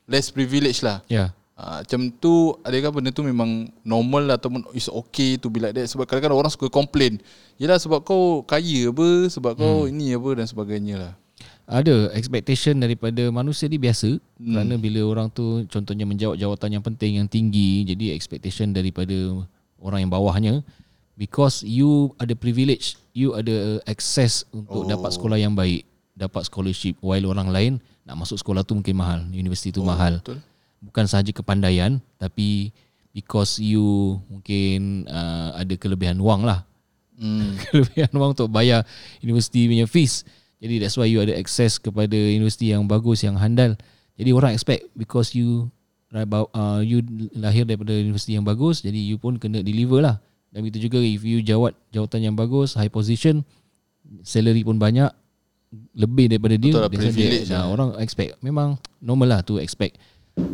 less 0.06 0.30
privilege 0.30 0.86
lah 0.86 1.02
Ya. 1.10 1.34
Uh, 1.56 1.80
macam 1.80 2.12
tu 2.20 2.52
adakah 2.68 3.00
benda 3.00 3.08
tu 3.08 3.24
memang 3.24 3.72
normal 3.80 4.28
lah 4.28 4.36
ataupun 4.36 4.68
is 4.76 4.92
okay 4.92 5.40
to 5.40 5.48
be 5.48 5.56
like 5.56 5.72
that 5.72 5.88
sebab 5.88 6.04
kadang-kadang 6.04 6.36
orang 6.36 6.52
suka 6.52 6.68
complain 6.68 7.16
yelah 7.56 7.80
sebab 7.80 8.04
kau 8.04 8.44
kaya 8.44 8.92
apa 8.92 9.32
sebab 9.32 9.56
kau 9.56 9.88
Hmm. 9.88 9.96
ini 9.96 10.12
apa 10.12 10.36
dan 10.36 10.44
sebagainya 10.44 10.94
lah 11.00 11.12
Ada 11.64 12.12
expectation 12.12 12.76
daripada 12.76 13.32
manusia 13.32 13.72
ni 13.72 13.80
biasa 13.80 14.20
hmm. 14.20 14.52
kerana 14.52 14.74
bila 14.76 15.00
orang 15.08 15.32
tu 15.32 15.64
contohnya 15.72 16.04
menjawat 16.04 16.36
jawatan 16.36 16.76
yang 16.76 16.84
penting 16.84 17.24
yang 17.24 17.28
tinggi 17.32 17.88
jadi 17.88 18.12
expectation 18.12 18.76
daripada 18.76 19.16
orang 19.80 20.04
yang 20.04 20.12
bawahnya 20.12 20.60
because 21.16 21.64
you 21.64 22.12
ada 22.20 22.36
privilege 22.36 23.00
you 23.16 23.32
ada 23.32 23.80
access 23.88 24.44
untuk 24.52 24.84
oh. 24.84 24.88
dapat 24.92 25.08
sekolah 25.08 25.40
yang 25.40 25.56
baik 25.56 25.88
dapat 26.12 26.44
scholarship 26.44 27.00
while 27.00 27.32
orang 27.32 27.48
lain 27.48 27.72
nak 28.04 28.20
masuk 28.20 28.36
sekolah 28.36 28.60
tu 28.60 28.76
mungkin 28.76 28.92
mahal 28.92 29.24
universiti 29.32 29.72
tu 29.72 29.80
oh, 29.80 29.88
mahal 29.88 30.20
betul. 30.20 30.36
Bukan 30.80 31.04
sahaja 31.08 31.32
kepandaian 31.32 31.98
tapi 32.20 32.72
because 33.16 33.56
you 33.56 34.16
mungkin 34.28 35.08
uh, 35.08 35.56
ada 35.56 35.74
kelebihan 35.80 36.20
wang 36.20 36.44
lah 36.44 36.66
hmm. 37.16 37.56
kelebihan 37.72 38.12
wang 38.16 38.36
untuk 38.36 38.52
bayar 38.52 38.84
universiti 39.24 39.66
punya 39.66 39.88
fees. 39.88 40.22
Jadi 40.56 40.80
that's 40.80 40.96
why 40.96 41.04
you 41.04 41.20
ada 41.20 41.36
access 41.36 41.76
kepada 41.76 42.16
universiti 42.16 42.72
yang 42.72 42.88
bagus, 42.88 43.24
yang 43.24 43.36
handal. 43.36 43.76
Jadi 44.16 44.30
orang 44.32 44.56
expect 44.56 44.88
because 44.96 45.36
you 45.36 45.68
uh, 46.12 46.80
you 46.80 47.04
lahir 47.36 47.68
daripada 47.68 47.92
universiti 47.92 48.32
yang 48.32 48.44
bagus, 48.46 48.80
jadi 48.80 48.96
you 48.96 49.20
pun 49.20 49.36
kena 49.36 49.60
deliver 49.60 50.00
lah. 50.00 50.16
Dan 50.48 50.64
begitu 50.64 50.88
juga 50.88 51.04
if 51.04 51.20
you 51.20 51.44
jawat 51.44 51.76
jawatan 51.92 52.32
yang 52.32 52.36
bagus, 52.36 52.72
high 52.72 52.88
position, 52.88 53.44
salary 54.24 54.64
pun 54.64 54.80
banyak, 54.80 55.12
lebih 55.92 56.32
daripada 56.32 56.56
dia, 56.56 56.72
lah, 56.72 56.88
biasanya 56.88 57.12
dia, 57.12 57.28
lah. 57.28 57.40
nah, 57.52 57.64
orang 57.68 57.88
expect. 58.00 58.40
Memang 58.40 58.80
normal 59.04 59.28
lah 59.28 59.40
to 59.44 59.60
expect 59.60 60.00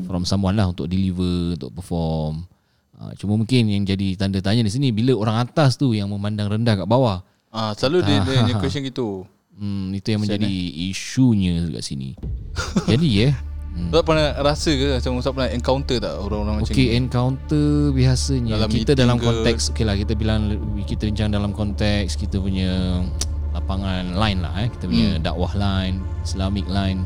from 0.05 0.23
someone 0.23 0.55
lah 0.55 0.71
untuk 0.71 0.87
deliver, 0.87 1.55
untuk 1.55 1.73
perform. 1.73 2.47
Uh, 2.95 3.11
cuma 3.19 3.35
mungkin 3.35 3.67
yang 3.67 3.83
jadi 3.83 4.15
tanda 4.15 4.39
tanya 4.39 4.63
di 4.63 4.71
sini 4.71 4.95
bila 4.95 5.11
orang 5.15 5.43
atas 5.43 5.75
tu 5.75 5.91
yang 5.91 6.07
memandang 6.07 6.47
rendah 6.49 6.79
kat 6.79 6.87
bawah. 6.87 7.23
ah, 7.51 7.75
selalu 7.75 8.07
dia, 8.07 8.23
dia 8.23 8.41
punya 8.41 8.57
question 8.63 8.83
gitu 8.83 9.27
Hmm, 9.53 9.93
itu 9.93 10.09
yang 10.09 10.25
menjadi 10.25 10.49
isunya 10.89 11.69
kat 11.69 11.85
sini. 11.85 12.17
Jadi 12.91 13.09
eh, 13.21 13.35
hmm. 13.77 13.93
Ustaz 13.93 14.03
pernah 14.03 14.27
rasa 14.41 14.71
ke 14.73 14.87
macam 14.97 15.13
Ustaz 15.21 15.33
pernah 15.37 15.51
encounter 15.53 15.97
tak 16.01 16.15
orang-orang 16.17 16.55
macam 16.65 16.73
okay 16.73 16.87
ni 16.89 16.97
encounter 16.97 17.69
biasanya 17.93 18.53
Dalam 18.57 18.71
kita 18.73 18.93
dalam 18.97 19.17
ke? 19.21 19.25
konteks 19.25 19.63
okay 19.71 19.85
lah 19.85 19.95
kita 19.95 20.17
bilang 20.17 20.57
kita 20.83 21.05
bincang 21.05 21.29
dalam 21.29 21.53
konteks 21.53 22.17
kita 22.17 22.41
punya 22.41 23.05
lapangan 23.53 24.17
line 24.17 24.41
lah 24.41 24.53
eh 24.57 24.69
kita 24.73 24.85
punya 24.89 25.09
Hmm. 25.13 25.23
dakwah 25.23 25.53
line, 25.53 26.01
Islamic 26.25 26.65
line 26.67 27.05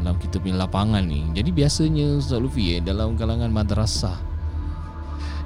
dalam 0.00 0.16
kita 0.16 0.40
punya 0.40 0.56
lapangan 0.58 1.04
ni. 1.04 1.28
Jadi 1.32 1.50
biasanya 1.52 2.16
Ustaz 2.16 2.40
Lufi 2.40 2.74
eh 2.74 2.80
dalam 2.80 3.14
kalangan 3.14 3.48
madrasah 3.48 4.28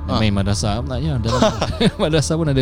Ah. 0.04 0.20
Main 0.20 0.36
madrasah 0.36 0.84
Maknanya 0.84 1.16
dalam 1.16 1.40
madrasah 2.04 2.36
pun 2.36 2.52
ada 2.52 2.60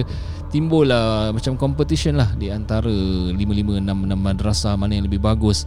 Timbul 0.54 0.86
lah 0.86 1.34
Macam 1.34 1.58
competition 1.58 2.14
lah 2.14 2.30
Di 2.38 2.54
antara 2.54 2.86
5-5, 2.86 3.34
6-6 3.82 3.82
madrasah 4.14 4.78
Mana 4.78 4.94
yang 4.94 5.10
lebih 5.10 5.18
bagus 5.18 5.66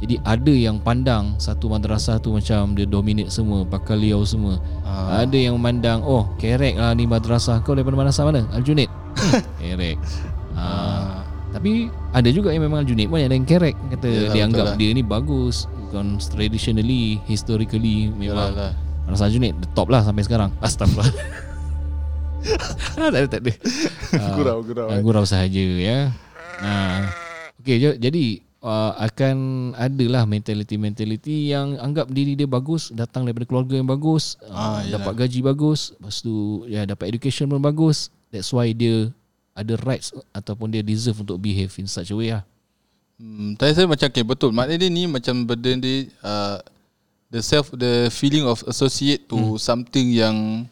Jadi 0.00 0.16
ada 0.24 0.48
yang 0.48 0.80
pandang 0.80 1.36
Satu 1.36 1.68
madrasah 1.68 2.24
tu 2.24 2.32
macam 2.32 2.72
Dia 2.72 2.88
dominate 2.88 3.28
semua 3.28 3.68
Bakal 3.68 4.00
liau 4.00 4.24
semua 4.24 4.64
Ah. 4.80 5.20
Ada 5.20 5.36
yang 5.36 5.60
memandang 5.60 6.00
Oh 6.08 6.24
kerek 6.40 6.80
lah 6.80 6.96
ni 6.96 7.04
madrasah 7.04 7.60
Kau 7.60 7.76
daripada 7.76 8.00
madrasah 8.00 8.24
mana? 8.24 8.48
Al-Junaid 8.56 8.88
Hmm, 8.88 9.44
Kerek 9.60 10.00
ah. 10.56 11.19
Tapi 11.50 11.90
ada 12.10 12.28
juga 12.28 12.50
yang 12.50 12.62
memang 12.62 12.82
Al-Junaid 12.82 13.06
pun 13.06 13.18
Ada 13.18 13.32
yang 13.32 13.42
kerek 13.42 13.74
Kata 13.90 14.06
Yalah, 14.06 14.30
dia 14.30 14.42
anggap 14.44 14.64
lah. 14.64 14.76
dia 14.78 14.90
ni 14.90 15.02
bagus 15.02 15.66
Bukan 15.66 16.16
traditionally 16.22 17.18
Historically 17.24 18.06
Memang 18.08 18.22
Yalah, 18.22 18.50
lah. 18.54 18.72
Madrasah 19.02 19.26
Junid 19.28 19.58
the 19.58 19.66
top 19.72 19.90
lah 19.90 20.06
sampai 20.06 20.22
sekarang. 20.22 20.54
Astagfirullah. 20.62 21.10
ah, 22.94 23.10
tak 23.10 23.18
ada 23.18 23.26
tak 23.26 23.40
ada. 23.42 23.52
Ah, 24.14 24.30
Gurau, 24.34 24.58
gurau, 24.62 24.86
ah, 24.86 24.94
eh. 24.94 25.02
Gurau 25.02 25.24
sahaja 25.24 25.58
ya. 25.58 26.14
Nah. 26.62 27.10
Okey 27.58 27.76
je- 27.76 27.98
jadi 27.98 28.24
uh, 28.60 28.94
akan 29.00 29.36
adalah 29.74 30.24
mentality-mentality 30.24 31.50
yang 31.50 31.74
anggap 31.76 32.06
diri 32.08 32.32
dia 32.34 32.46
bagus, 32.46 32.88
datang 32.90 33.26
daripada 33.26 33.44
keluarga 33.44 33.74
yang 33.74 33.84
bagus, 33.84 34.38
Ah, 34.44 34.78
uh, 34.78 34.80
yalah. 34.80 35.02
dapat 35.02 35.12
gaji 35.20 35.40
bagus, 35.42 35.90
lepas 35.92 36.16
tu 36.20 36.34
ya 36.64 36.84
dapat 36.84 37.10
education 37.10 37.46
pun 37.46 37.58
bagus. 37.58 38.08
That's 38.30 38.50
why 38.50 38.70
dia 38.70 39.10
ada 39.54 39.74
rights 39.82 40.14
ataupun 40.30 40.70
dia 40.70 40.82
deserve 40.82 41.20
untuk 41.20 41.38
behave 41.42 41.72
in 41.78 41.86
such 41.90 42.10
a 42.10 42.16
way 42.16 42.30
lah. 42.32 42.44
Hmm, 43.20 43.52
tapi 43.60 43.76
saya 43.76 43.84
macam 43.84 44.08
okay, 44.08 44.24
betul. 44.24 44.50
Maknanya 44.54 44.80
dia 44.80 44.90
ni 44.90 45.04
macam 45.04 45.44
benda 45.44 45.70
dia 45.76 46.08
uh, 46.24 46.56
the 47.28 47.44
self 47.44 47.68
the 47.76 48.08
feeling 48.08 48.48
of 48.48 48.64
associate 48.64 49.28
to 49.28 49.60
something 49.60 50.08
yang 50.08 50.64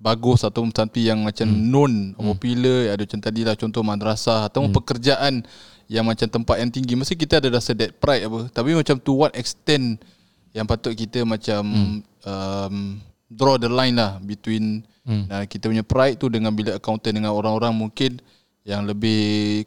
bagus 0.00 0.42
atau 0.42 0.64
something 0.72 1.04
yang 1.04 1.20
macam 1.20 1.46
known 1.46 2.16
popular. 2.16 2.96
Ada 2.96 3.04
macam 3.04 3.20
tadi 3.20 3.40
lah 3.44 3.54
contoh 3.54 3.84
madrasah 3.84 4.48
atau 4.48 4.66
pekerjaan 4.72 5.44
yang 5.86 6.08
macam 6.08 6.26
tempat 6.26 6.56
yang 6.64 6.72
tinggi. 6.72 6.96
Mesti 6.96 7.12
kita 7.12 7.44
ada 7.44 7.52
rasa 7.52 7.76
that 7.76 7.92
pride 8.00 8.24
apa. 8.24 8.48
Tapi 8.48 8.72
macam 8.72 8.96
to 8.96 9.12
what 9.12 9.36
extent 9.36 10.00
yang 10.56 10.64
patut 10.64 10.96
kita 10.96 11.28
macam 11.28 11.60
um, 12.24 12.76
draw 13.32 13.56
the 13.56 13.66
line 13.66 13.96
lah 13.96 14.16
between 14.18 14.84
uh, 15.04 15.44
kita 15.44 15.66
punya 15.66 15.82
pride 15.82 16.16
tu 16.16 16.26
dengan 16.26 16.50
bila 16.50 16.76
accountant 16.76 17.12
dengan 17.12 17.32
orang-orang 17.32 17.72
mungkin 17.72 18.20
yang 18.62 18.86
lebih 18.86 19.18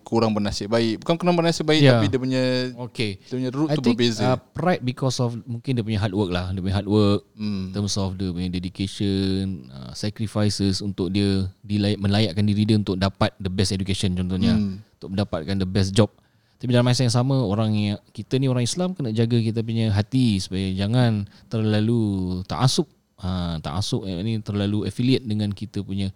kurang 0.08 0.32
bernasib 0.32 0.72
baik 0.72 1.04
bukan 1.04 1.20
kurang 1.20 1.36
bernasib 1.36 1.68
baik 1.68 1.84
Yeah. 1.84 2.00
tapi 2.00 2.08
dia 2.08 2.16
punya 2.16 2.44
Okay. 2.88 3.20
dia 3.20 3.36
punya 3.36 3.52
root 3.52 3.68
I 3.68 3.76
tu 3.76 3.84
think 3.84 4.00
berbeza 4.00 4.24
uh, 4.24 4.40
pride 4.40 4.80
because 4.82 5.20
of 5.20 5.36
mungkin 5.44 5.76
dia 5.76 5.84
punya 5.84 6.00
hard 6.00 6.16
work 6.16 6.32
lah. 6.32 6.56
Dia 6.56 6.64
punya 6.64 6.76
hard 6.80 6.88
work 6.88 7.22
Hmm. 7.36 7.68
in 7.68 7.76
terms 7.76 8.00
of 8.00 8.16
dia 8.16 8.32
punya 8.32 8.48
dedication, 8.48 9.68
uh, 9.68 9.92
sacrifices 9.92 10.80
untuk 10.80 11.12
dia 11.12 11.44
dilay- 11.60 12.00
melayakkan 12.00 12.40
diri 12.42 12.64
dia 12.64 12.80
untuk 12.80 12.96
dapat 12.96 13.36
the 13.36 13.52
best 13.52 13.76
education 13.76 14.16
contohnya. 14.16 14.56
Hmm. 14.56 14.80
Untuk 14.96 15.12
mendapatkan 15.12 15.56
the 15.60 15.68
best 15.68 15.92
job. 15.92 16.08
Tapi 16.56 16.72
dalam 16.72 16.88
masa 16.88 17.04
yang 17.04 17.12
sama 17.12 17.36
orang 17.36 17.76
yang 17.76 18.00
kita 18.10 18.40
ni 18.40 18.48
orang 18.48 18.64
Islam 18.64 18.96
kena 18.96 19.12
jaga 19.12 19.36
kita 19.36 19.60
punya 19.60 19.92
hati 19.92 20.40
supaya 20.40 20.72
jangan 20.72 21.28
terlalu 21.52 22.00
taasub. 22.48 22.88
Ha, 23.16 23.64
taasub 23.64 24.04
eh, 24.04 24.20
ni 24.22 24.44
terlalu 24.44 24.84
affiliate 24.84 25.24
dengan 25.24 25.48
kita 25.56 25.80
punya 25.80 26.12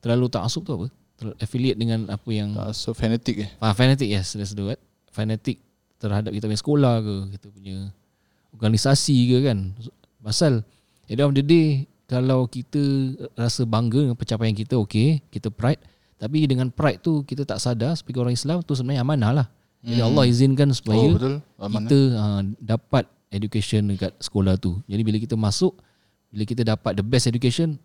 terlalu 0.00 0.32
taasub 0.32 0.64
tu 0.64 0.72
apa? 0.80 0.86
Ter- 1.20 1.36
affiliate 1.44 1.76
dengan 1.76 2.08
apa 2.08 2.30
yang 2.32 2.56
so 2.72 2.96
fanatic 2.96 3.44
eh 3.44 3.50
Ah, 3.60 3.76
fanatic 3.76 4.08
yes, 4.08 4.32
that's 4.32 4.56
the 4.56 4.64
word. 4.64 4.80
Fanatic 5.12 5.60
terhadap 5.98 6.30
kita 6.30 6.46
punya 6.46 6.60
sekolah 6.62 6.94
ke, 7.02 7.14
kita 7.36 7.46
punya 7.52 7.76
organisasi 8.54 9.16
ke 9.28 9.38
kan. 9.44 9.58
Pasal 10.24 10.64
at 11.04 11.14
the 11.14 11.20
end 11.20 11.28
of 11.28 11.36
the 11.36 11.44
day 11.44 11.68
kalau 12.08 12.48
kita 12.48 12.80
rasa 13.36 13.68
bangga 13.68 14.08
dengan 14.08 14.16
pencapaian 14.16 14.56
kita 14.56 14.80
okay, 14.80 15.20
kita 15.28 15.52
pride. 15.52 15.82
Tapi 16.18 16.48
dengan 16.48 16.72
pride 16.72 17.04
tu 17.04 17.22
kita 17.22 17.44
tak 17.44 17.60
sadar 17.60 17.94
sebagai 17.94 18.24
orang 18.24 18.34
Islam 18.34 18.64
tu 18.64 18.72
sebenarnya 18.72 19.04
amanah 19.04 19.30
lah. 19.44 19.46
Jadi 19.84 20.00
Allah 20.02 20.24
izinkan 20.26 20.74
supaya 20.74 21.06
oh 21.06 21.14
betul 21.14 21.34
amanah 21.60 21.86
kita 21.86 21.98
uh, 22.18 22.42
dapat 22.58 23.04
education 23.30 23.94
dekat 23.94 24.10
sekolah 24.18 24.58
tu. 24.58 24.80
Jadi 24.90 25.02
bila 25.06 25.20
kita 25.20 25.38
masuk, 25.38 25.76
bila 26.28 26.42
kita 26.44 26.62
dapat 26.64 26.92
the 26.98 27.04
best 27.04 27.26
education, 27.28 27.80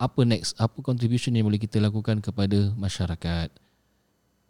apa 0.00 0.24
next? 0.24 0.56
Apa 0.56 0.80
contribution 0.80 1.34
yang 1.36 1.46
boleh 1.50 1.60
kita 1.60 1.82
lakukan 1.82 2.22
kepada 2.22 2.72
masyarakat? 2.78 3.52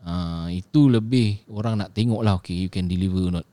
Uh, 0.00 0.48
itu 0.48 0.88
lebih 0.88 1.44
orang 1.52 1.76
nak 1.76 1.92
tengok 1.92 2.24
lah 2.24 2.40
okay 2.40 2.56
you 2.56 2.72
can 2.72 2.88
deliver 2.88 3.28
or 3.28 3.32
not. 3.40 3.46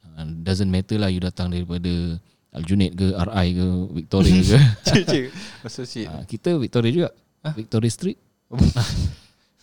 Uh, 0.00 0.24
doesn't 0.40 0.70
matter 0.72 0.96
lah 0.96 1.12
you 1.12 1.20
datang 1.20 1.52
daripada 1.52 2.16
Aljunaid 2.54 2.94
ke 2.94 3.12
RI 3.12 3.46
ke 3.52 3.66
Victoria 3.92 4.40
ke. 4.40 4.58
Associate 5.68 6.08
uh, 6.08 6.24
kita 6.24 6.56
Victoria 6.56 6.90
juga. 6.94 7.10
Victoria 7.52 7.92
Street. 7.92 8.16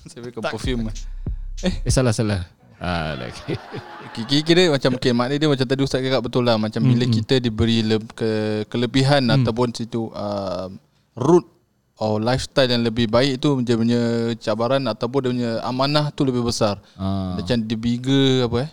Saya 0.06 0.22
fikir 0.25 0.41
perfume 0.41 0.94
Eh 1.62 1.94
salah 1.94 2.13
salah. 2.13 2.61
Ah, 2.82 3.14
okay. 3.14 3.56
Kira-kira 4.28 4.74
macam 4.74 4.98
okay, 4.98 5.14
Maknanya 5.14 5.40
dia 5.46 5.50
macam 5.54 5.68
tadi 5.70 5.82
Ustaz 5.86 6.02
cakap 6.02 6.26
betul 6.26 6.44
lah. 6.44 6.58
Macam 6.58 6.82
bila 6.82 7.06
kita 7.06 7.38
diberi 7.38 7.86
le, 7.86 8.02
ke, 8.12 8.66
kelebihan 8.68 9.22
Ataupun 9.30 9.70
situ 9.72 10.10
uh, 10.12 10.68
Root 11.14 11.46
Or 12.02 12.18
lifestyle 12.18 12.74
yang 12.74 12.82
lebih 12.82 13.06
baik 13.06 13.38
tu 13.38 13.62
Dia 13.62 13.78
punya 13.78 14.34
cabaran 14.42 14.82
Ataupun 14.90 15.20
dia 15.22 15.32
punya 15.32 15.52
amanah 15.62 16.10
tu 16.10 16.26
lebih 16.26 16.42
besar. 16.42 16.82
Ah, 16.98 17.38
Macam 17.38 17.62
the 17.62 17.78
bigger 17.78 18.50
apa 18.50 18.58
eh? 18.66 18.70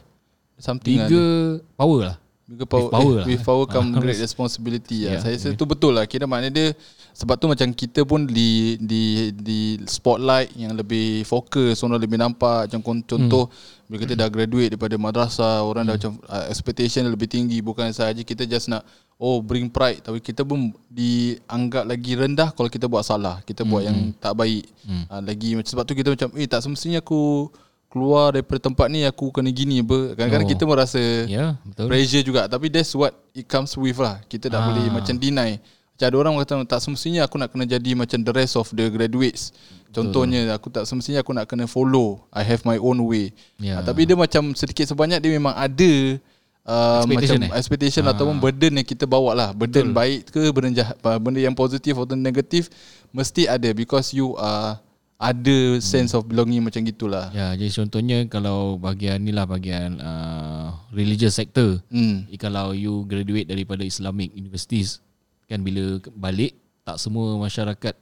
Something 0.59 1.05
lah 1.05 1.07
bigger 1.07 1.31
power 1.79 2.01
lah. 2.09 2.17
Bigger 2.49 2.65
power, 2.65 2.81
With 2.83 2.95
power 2.95 3.05
eh, 3.05 3.13
lah. 3.15 3.25
with 3.27 3.43
power 3.45 3.65
come 3.67 3.89
Ah, 3.91 4.01
great 4.01 4.17
responsibility 4.17 5.05
Yeah, 5.05 5.21
lah. 5.21 5.21
Saya 5.23 5.37
rasa 5.37 5.49
tu 5.53 5.65
betul 5.65 5.93
lah. 5.93 6.05
Kira 6.05 6.25
maknanya 6.25 6.49
dia 6.51 6.67
sebab 7.13 7.37
tu 7.37 7.45
macam 7.45 7.69
kita 7.71 8.01
pun 8.03 8.25
di 8.25 8.51
di 8.79 9.03
di 9.35 9.59
spotlight 9.85 10.57
yang 10.57 10.73
lebih 10.73 11.23
fokus, 11.23 11.77
orang 11.79 12.01
lebih 12.01 12.17
nampak 12.17 12.67
macam 12.67 12.81
kon- 12.81 13.05
contoh 13.05 13.47
Hmm. 13.47 13.85
bila 13.85 13.97
kita 14.01 14.15
dah 14.15 14.29
graduate 14.29 14.71
daripada 14.71 14.97
madrasah, 14.97 15.61
orang 15.61 15.85
dah 15.85 15.95
macam 15.95 16.17
uh, 16.23 16.49
expectation 16.49 17.05
lebih 17.05 17.27
tinggi 17.27 17.61
bukan 17.61 17.91
sahaja 17.91 18.23
kita 18.23 18.43
just 18.43 18.67
nak 18.67 18.81
oh 19.19 19.41
bring 19.41 19.69
pride 19.69 20.01
tapi 20.01 20.17
kita 20.19 20.41
pun 20.41 20.73
dianggap 20.89 21.85
lagi 21.85 22.13
rendah 22.15 22.49
kalau 22.51 22.69
kita 22.69 22.87
buat 22.87 23.03
salah, 23.03 23.43
kita 23.43 23.61
buat 23.63 23.83
Hmm. 23.83 23.89
yang 23.89 23.99
tak 24.15 24.33
baik. 24.33 24.65
Uh, 25.05 25.21
lagi 25.21 25.53
macam 25.53 25.69
sebab 25.69 25.85
tu 25.85 25.93
kita 25.93 26.09
macam 26.11 26.33
eh 26.35 26.47
tak 26.47 26.61
semestinya 26.61 26.99
aku 26.99 27.53
keluar 27.89 28.31
daripada 28.31 28.61
tempat 28.61 28.87
ni 28.87 29.03
aku 29.03 29.29
kena 29.29 29.49
gini 29.49 29.81
apa. 29.81 30.13
Kadang-kadang 30.13 30.45
Oh. 30.45 30.53
kita 30.53 30.65
merasa 30.65 31.01
Ya, 31.25 31.27
yeah, 31.27 31.51
betul. 31.63 31.89
pressure 31.89 32.21
juga 32.23 32.45
tapi 32.45 32.69
that's 32.69 32.93
what 32.93 33.13
it 33.33 33.45
comes 33.45 33.73
with 33.75 33.97
lah 33.97 34.21
kita 34.25 34.47
tak 34.47 34.61
Ah. 34.61 34.67
boleh 34.69 34.87
macam 34.89 35.17
deny 35.17 35.57
macam 35.59 36.07
ada 36.07 36.17
orang 36.17 36.33
kata 36.39 36.53
tak 36.65 36.81
semestinya 36.81 37.25
aku 37.25 37.35
nak 37.35 37.49
kena 37.49 37.65
jadi 37.67 37.91
macam 37.93 38.21
the 38.21 38.31
rest 38.31 38.55
of 38.55 38.69
the 38.71 38.87
graduates 38.87 39.51
contohnya 39.89 40.53
aku 40.53 40.69
tak 40.69 40.85
semestinya 40.85 41.21
aku 41.21 41.33
nak 41.33 41.45
kena 41.45 41.65
follow 41.65 42.23
I 42.31 42.45
have 42.45 42.63
my 42.63 42.77
own 42.77 43.01
way 43.03 43.33
Ya. 43.57 43.81
Ah, 43.81 43.83
tapi 43.83 44.05
dia 44.05 44.15
macam 44.15 44.53
sedikit 44.53 44.85
sebanyak 44.85 45.19
dia 45.19 45.33
memang 45.33 45.53
ada 45.53 45.93
uh, 46.63 47.03
Expectation 47.03 47.41
macam 47.41 47.51
eh? 47.51 47.59
expectation 47.59 48.05
ataupun 48.07 48.37
burden 48.37 48.73
yang 48.75 48.87
kita 48.87 49.05
bawa 49.05 49.33
lah 49.33 49.49
burden 49.51 49.91
baik 49.91 50.29
ke 50.29 50.53
benda 50.53 50.71
jahat 50.77 50.95
benda 51.19 51.41
yang 51.41 51.57
positif 51.57 51.97
atau 51.97 52.13
negatif 52.13 52.69
mesti 53.11 53.49
ada 53.49 53.73
because 53.73 54.13
you 54.13 54.37
are 54.37 54.77
ada 55.19 55.83
sense 55.83 56.15
of 56.15 56.31
belonging 56.31 56.63
macam 56.63 56.87
gitulah 56.87 57.35
Ya, 57.35 57.51
jadi 57.59 57.75
contohnya 57.75 58.23
kalau 58.31 58.79
bahagian 58.79 59.19
ni 59.19 59.35
lah 59.35 59.51
bahagian 59.51 59.99
uh, 59.99 60.79
religious 60.95 61.35
sector. 61.35 61.83
hmm. 61.91 62.31
Kalau 62.39 62.71
you 62.71 63.03
graduate 63.03 63.51
daripada 63.51 63.83
Islamic 63.83 64.31
universities 64.31 65.03
kan 65.51 65.67
bila 65.67 65.99
balik 66.15 66.55
tak 66.87 67.03
semua 67.03 67.35
masyarakat 67.35 67.99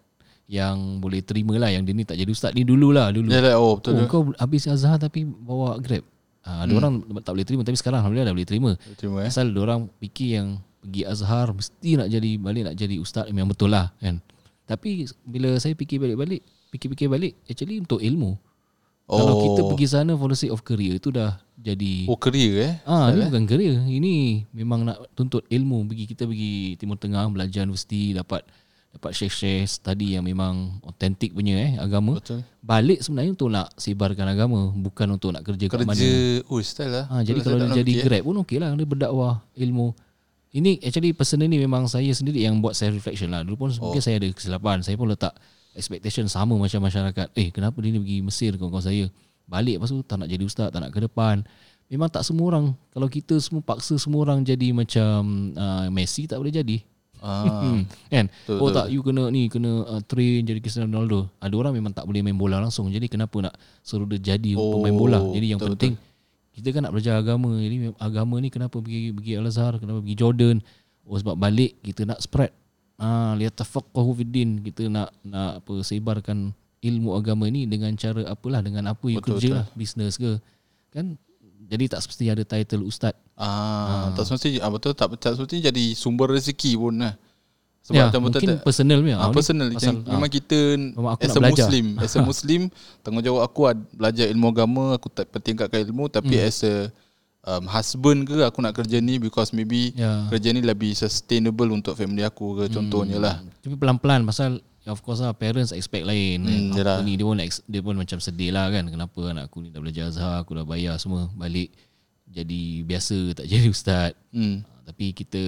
yang 0.47 1.03
boleh 1.03 1.25
terima 1.25 1.57
lah 1.59 1.73
yang 1.73 1.83
dia 1.83 1.97
ni 1.97 2.07
tak 2.07 2.21
jadi 2.21 2.31
ustaz 2.31 2.53
ni 2.53 2.63
dululah 2.69 3.11
dulu. 3.11 3.33
Yalah, 3.33 3.59
oh 3.59 3.81
betul 3.81 3.99
oh, 3.99 4.07
kau 4.07 4.23
habis 4.37 4.69
Azhar 4.69 5.01
tapi 5.01 5.25
bawa 5.25 5.81
Grab. 5.81 6.05
Ha, 6.47 6.63
ada 6.63 6.73
orang 6.79 7.03
tak 7.27 7.35
boleh 7.35 7.47
terima 7.49 7.63
tapi 7.67 7.75
sekarang 7.75 8.05
alhamdulillah 8.05 8.31
dah 8.31 8.37
boleh 8.37 8.47
terima. 8.47 8.71
terima 8.95 9.17
eh 9.27 9.33
Asal 9.33 9.51
orang 9.57 9.91
fikir 9.99 10.39
yang 10.39 10.49
pergi 10.85 11.03
Azhar 11.03 11.51
mesti 11.51 11.91
nak 11.99 12.09
jadi 12.13 12.31
balik 12.39 12.63
nak 12.71 12.77
jadi 12.79 12.95
ustaz 13.01 13.27
memang 13.33 13.57
betul 13.57 13.73
lah 13.73 13.91
kan. 13.99 14.21
Tapi 14.67 15.07
bila 15.23 15.55
saya 15.63 15.79
fikir 15.79 16.03
balik-balik, 16.03 16.43
fikir-fikir 16.71 17.07
balik 17.11 17.33
actually 17.47 17.81
untuk 17.81 18.03
ilmu. 18.03 18.37
Oh. 19.07 19.19
Kalau 19.23 19.35
kita 19.39 19.61
pergi 19.71 19.87
sana 19.87 20.19
for 20.19 20.27
the 20.27 20.39
sake 20.39 20.51
of 20.51 20.67
career 20.67 20.99
itu 20.99 21.15
dah 21.15 21.39
jadi 21.55 22.11
oh 22.11 22.19
career 22.19 22.53
eh 22.59 22.73
Ah, 22.83 23.15
ni 23.15 23.23
bukan 23.23 23.47
career. 23.47 23.79
Ini 23.87 24.45
memang 24.51 24.83
nak 24.83 24.99
tuntut 25.15 25.47
ilmu. 25.47 25.87
Pergi 25.87 26.05
kita 26.11 26.27
pergi 26.27 26.75
Timur 26.75 26.99
Tengah 26.99 27.31
belajar 27.31 27.63
universiti 27.63 28.11
dapat 28.11 28.43
dapat 28.97 29.13
share-share 29.13 29.69
study 29.69 30.17
yang 30.17 30.25
memang 30.25 30.81
otentik 30.83 31.37
punya 31.37 31.61
eh 31.61 31.73
agama. 31.77 32.17
betul 32.17 32.41
Balik 32.65 33.05
sebenarnya 33.05 33.33
untuk 33.37 33.49
nak 33.53 33.69
sebarkan 33.77 34.27
agama, 34.33 34.73
bukan 34.73 35.07
untuk 35.21 35.37
nak 35.37 35.45
kerja, 35.45 35.69
kat 35.69 35.85
mana. 35.85 35.93
kerja 35.93 36.43
oh 36.49 36.61
style 36.65 36.93
lah 36.97 37.05
Ha, 37.13 37.21
jadi 37.21 37.39
Betul, 37.45 37.47
kalau 37.47 37.57
dia 37.61 37.69
jadi 37.69 37.77
nak 37.77 37.87
fikir, 38.01 38.09
grab 38.09 38.23
pun 38.25 38.37
okey 38.43 38.57
lah 38.59 38.69
dia 38.73 38.89
berdakwah 38.89 39.35
ilmu. 39.55 39.87
Ini 40.57 40.81
actually 40.81 41.13
personal 41.13 41.47
ni 41.53 41.61
memang 41.61 41.85
saya 41.85 42.09
sendiri 42.17 42.41
yang 42.41 42.57
buat 42.65 42.73
self 42.73 42.97
reflection 42.97 43.29
lah. 43.29 43.45
Dulu 43.45 43.55
pun 43.55 43.69
oh. 43.77 43.93
mungkin 43.93 44.01
saya 44.01 44.17
ada 44.17 44.27
kesilapan. 44.33 44.81
Saya 44.81 44.97
pun 44.97 45.13
letak 45.13 45.37
expectation 45.77 46.27
sama 46.27 46.57
macam 46.57 46.81
masyarakat. 46.83 47.29
Eh 47.37 47.53
kenapa 47.53 47.77
dia 47.85 47.93
ni 47.93 48.01
pergi 48.01 48.19
Mesir 48.25 48.51
kawan-kawan 48.57 48.85
saya. 48.85 49.05
Balik 49.47 49.79
lepas 49.79 49.95
tu 49.95 50.03
tak 50.03 50.19
nak 50.19 50.29
jadi 50.33 50.43
ustaz, 50.43 50.75
tak 50.75 50.83
nak 50.83 50.91
ke 50.91 50.99
depan. 50.99 51.47
Memang 51.87 52.11
tak 52.11 52.27
semua 52.27 52.51
orang. 52.51 52.75
Kalau 52.91 53.07
kita 53.07 53.39
semua 53.39 53.63
paksa 53.63 53.95
semua 53.95 54.27
orang 54.27 54.43
jadi 54.43 54.75
macam 54.75 55.55
uh, 55.55 55.87
Messi 55.93 56.27
tak 56.27 56.43
boleh 56.43 56.51
jadi. 56.51 56.83
Ah, 57.23 57.65
Hmm, 57.65 57.89
kan? 58.13 58.27
Betul, 58.29 58.59
oh 58.61 58.69
tak 58.75 58.87
you 58.93 59.01
kena 59.01 59.33
ni 59.33 59.49
kena 59.49 59.87
uh, 59.87 60.01
train 60.05 60.43
jadi 60.45 60.59
Cristiano 60.59 60.91
Ronaldo. 60.91 61.31
Ada 61.39 61.55
orang 61.55 61.73
memang 61.79 61.95
tak 61.95 62.05
boleh 62.05 62.21
main 62.27 62.35
bola 62.35 62.59
langsung. 62.59 62.91
Jadi 62.91 63.07
kenapa 63.07 63.39
nak 63.39 63.55
suruh 63.87 64.05
dia 64.05 64.35
jadi 64.37 64.59
Oh, 64.59 64.77
pemain 64.77 64.93
bola? 64.93 65.23
Jadi 65.31 65.47
yang 65.55 65.63
betul, 65.63 65.79
penting 65.79 65.95
kita 66.57 66.73
kan 66.73 66.89
nak 66.89 66.93
belajar 66.97 67.21
agama. 67.21 67.53
Jadi 67.61 67.77
agama 68.01 68.35
ni 68.41 68.49
kenapa 68.49 68.81
pergi 68.81 69.13
pergi 69.13 69.33
Al-Azhar, 69.37 69.77
kenapa 69.77 70.01
pergi 70.01 70.17
Jordan? 70.17 70.57
Oh 71.07 71.15
sebab 71.21 71.37
balik 71.39 71.79
kita 71.85 72.03
nak 72.09 72.19
spread 72.19 72.51
ah 72.97 73.33
lihat 73.33 73.55
tafaqahu 73.55 74.11
fiddin. 74.15 74.61
Kita 74.61 74.87
nak 74.87 75.13
nak 75.23 75.61
apa 75.61 75.73
sebarkan 75.81 76.53
ilmu 76.79 77.13
agama 77.13 77.47
ni 77.47 77.65
dengan 77.65 77.93
cara 77.95 78.23
apalah 78.25 78.61
dengan 78.61 78.87
apa 78.87 79.05
you 79.05 79.19
Betul, 79.19 79.37
kerja 79.37 79.51
lah, 79.55 79.67
bisnes 79.73 80.15
ke. 80.15 80.39
Kan 80.91 81.17
jadi 81.67 81.89
tak 81.89 82.01
semesti 82.01 82.27
ada 82.27 82.43
title 82.43 82.85
ustaz. 82.85 83.13
ah, 83.35 84.13
tak 84.13 84.23
semesti 84.25 84.57
ah, 84.59 84.71
betul 84.71 84.93
tak 84.93 85.11
tak 85.17 85.35
semesti 85.35 85.59
jadi 85.61 85.85
sumber 85.93 86.31
rezeki 86.31 86.77
pun 86.77 86.95
lah. 86.97 87.15
Sebab 87.83 87.95
ya, 87.95 88.05
macam 88.09 88.21
mungkin 88.21 88.49
tak 88.49 88.63
personal 88.63 88.99
punya. 88.99 89.15
Ah, 89.15 89.23
Ah, 89.23 89.31
personal 89.31 89.67
pasal, 89.71 89.95
memang 90.03 90.27
kita 90.29 90.59
Memang 90.75 91.13
aku 91.15 91.23
as 91.23 91.31
a 91.31 91.39
belajar. 91.39 91.51
muslim 91.63 91.87
as 91.97 92.13
a 92.13 92.21
muslim 92.31 92.61
tanggungjawab 93.01 93.43
aku 93.43 93.61
belajar 93.93 94.27
ilmu 94.27 94.47
agama 94.49 94.85
aku 94.95 95.07
tak 95.09 95.27
pertingkatkan 95.27 95.87
ilmu 95.87 96.07
tapi 96.07 96.35
Hmm. 96.35 96.47
as 96.47 96.63
a 96.63 96.91
um, 97.47 97.65
husband 97.65 98.23
ke 98.23 98.43
aku 98.43 98.59
nak 98.59 98.75
kerja 98.75 98.99
ni 98.99 99.17
because 99.17 99.51
maybe 99.51 99.91
Ya. 99.93 100.27
kerja 100.29 100.51
ni 100.51 100.61
lebih 100.61 100.93
sustainable 100.93 101.71
untuk 101.71 101.95
family 101.95 102.21
aku 102.21 102.59
ke 102.59 102.65
contohnya 102.69 103.17
lah 103.17 103.37
Tapi 103.59 103.75
pelan-pelan 103.75 104.23
pasal 104.23 104.59
of 104.85 105.01
course 105.01 105.19
lah 105.19 105.33
parents 105.33 105.71
expect 105.71 106.05
lain. 106.05 106.43
Hmm, 106.43 106.51
Hmm, 106.71 106.71
yelah. 106.73 106.97
aku 106.97 107.03
ni 107.03 107.15
dia 107.15 107.25
pun 107.25 107.37
dia 107.65 107.81
pun 107.81 107.95
macam 107.95 108.19
sedih 108.19 108.51
lah 108.51 108.69
kan 108.69 108.87
kenapa 108.87 109.21
anak 109.27 109.47
aku 109.47 109.59
ni 109.61 109.69
dah 109.69 109.79
belajar 109.79 110.07
Azhar, 110.07 110.39
aku 110.39 110.55
dah 110.55 110.63
bayar 110.63 110.95
semua 110.97 111.27
balik 111.33 111.71
jadi 112.27 112.63
biasa 112.83 113.17
tak 113.33 113.47
jadi 113.51 113.67
ustaz. 113.67 114.13
hmm. 114.31 114.57
Ah, 114.61 114.83
Tapi 114.85 115.11
kita 115.13 115.43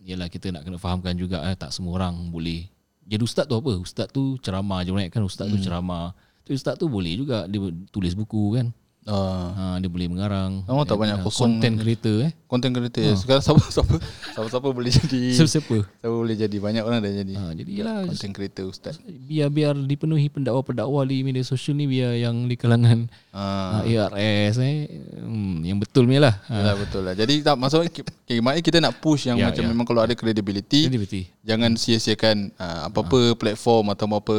Yalah 0.00 0.26
kita 0.26 0.50
nak 0.50 0.66
kena 0.66 0.78
fahamkan 0.78 1.14
juga 1.14 1.38
eh, 1.44 1.54
tak 1.54 1.70
semua 1.70 1.94
orang 1.94 2.26
boleh. 2.26 2.66
Jadi 3.02 3.22
ustaz 3.22 3.46
tu 3.46 3.54
apa? 3.54 3.70
Ustaz 3.76 4.10
tu 4.10 4.34
ceramah 4.36 4.82
je 4.82 4.90
kan 5.06 5.22
ustaz 5.22 5.46
Hmm. 5.46 5.54
tu 5.54 5.62
ceramah. 5.62 6.10
Tu 6.42 6.50
ustaz 6.52 6.74
tu 6.74 6.90
boleh 6.90 7.14
juga 7.14 7.46
dia 7.46 7.62
tulis 7.86 8.10
buku 8.12 8.50
kan. 8.52 8.74
Uh, 9.02 9.50
Ha, 9.52 9.62
dia 9.82 9.90
boleh 9.90 10.06
mengarang. 10.06 10.62
Oh, 10.64 10.86
tak 10.86 10.94
banyak 10.94 11.20
kosong. 11.20 11.58
Content 11.58 11.74
creator 11.76 12.22
eh. 12.22 12.32
content 12.46 12.70
creator. 12.70 13.02
Uh. 13.02 13.16
Sekarang 13.16 13.42
siapa 13.42 13.64
siapa 13.66 13.94
siapa 14.30 14.46
siapa 14.46 14.68
boleh 14.68 14.92
jadi 14.92 15.20
Siapa-siapa. 15.34 15.76
siapa 15.98 16.14
boleh 16.14 16.36
jadi 16.36 16.56
banyak 16.56 16.82
orang 16.82 16.98
dah 17.00 17.10
jadi. 17.10 17.32
Ha, 17.34 17.42
jadi 17.52 17.70
yalah 17.72 17.96
Content 18.06 18.32
creator 18.32 18.64
ustaz. 18.68 19.02
biar 19.02 19.48
biar 19.48 19.74
dipenuhi 19.74 20.28
pendakwa-pendakwa 20.28 21.02
di 21.02 21.22
media 21.22 21.42
sosial 21.42 21.74
ni 21.74 21.88
biar 21.88 22.14
yang 22.14 22.46
di 22.46 22.54
kalangan 22.54 23.10
uh, 23.32 23.82
ARS 23.82 24.60
eh 24.60 24.86
hmm, 25.18 25.64
yang 25.64 25.82
betul 25.82 26.06
ni 26.06 26.22
lah. 26.22 26.38
Ha, 26.46 26.54
Yalah 26.54 26.76
betul 26.78 27.02
lah. 27.02 27.14
Jadi 27.16 27.42
tak 27.42 27.58
maksudnya 27.58 27.90
okay, 27.90 28.38
maknanya 28.38 28.62
kita 28.62 28.78
nak 28.78 28.94
push 28.98 29.26
yang 29.26 29.34
Ya, 29.34 29.50
macam 29.50 29.64
ya. 29.64 29.68
memang 29.68 29.82
kalau 29.82 30.04
ada 30.04 30.14
credibility 30.14 30.86
betul. 30.86 31.24
jangan 31.42 31.74
sia-siakan 31.74 32.54
uh, 32.54 32.86
apa-apa 32.86 33.34
platform 33.34 33.90
atau 33.90 34.06
apa 34.12 34.36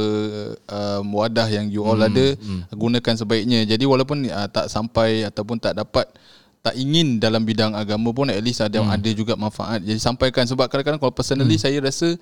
uh, 0.69 1.01
wadah 1.03 1.47
yang 1.49 1.67
you 1.67 1.83
all 1.83 1.99
ada 1.99 2.37
gunakan 2.71 3.13
sebaiknya. 3.17 3.65
Jadi 3.65 3.83
walaupun 3.83 4.23
uh, 4.29 4.47
tak 4.53 4.69
sampai 4.69 5.25
ataupun 5.25 5.57
tak 5.57 5.73
dapat 5.73 6.05
tak 6.63 6.79
ingin 6.79 7.19
dalam 7.19 7.43
bidang 7.43 7.75
agama 7.75 8.15
pun 8.15 8.31
at 8.31 8.39
least 8.39 8.63
ada 8.63 8.79
ada 8.79 9.09
juga 9.11 9.35
manfaat. 9.35 9.83
Jadi 9.83 9.99
sampaikan 9.99 10.47
sebab 10.47 10.71
kadang-kadang 10.71 11.01
kalau 11.01 11.11
personally 11.11 11.59
saya 11.59 11.81
rasa 11.83 12.15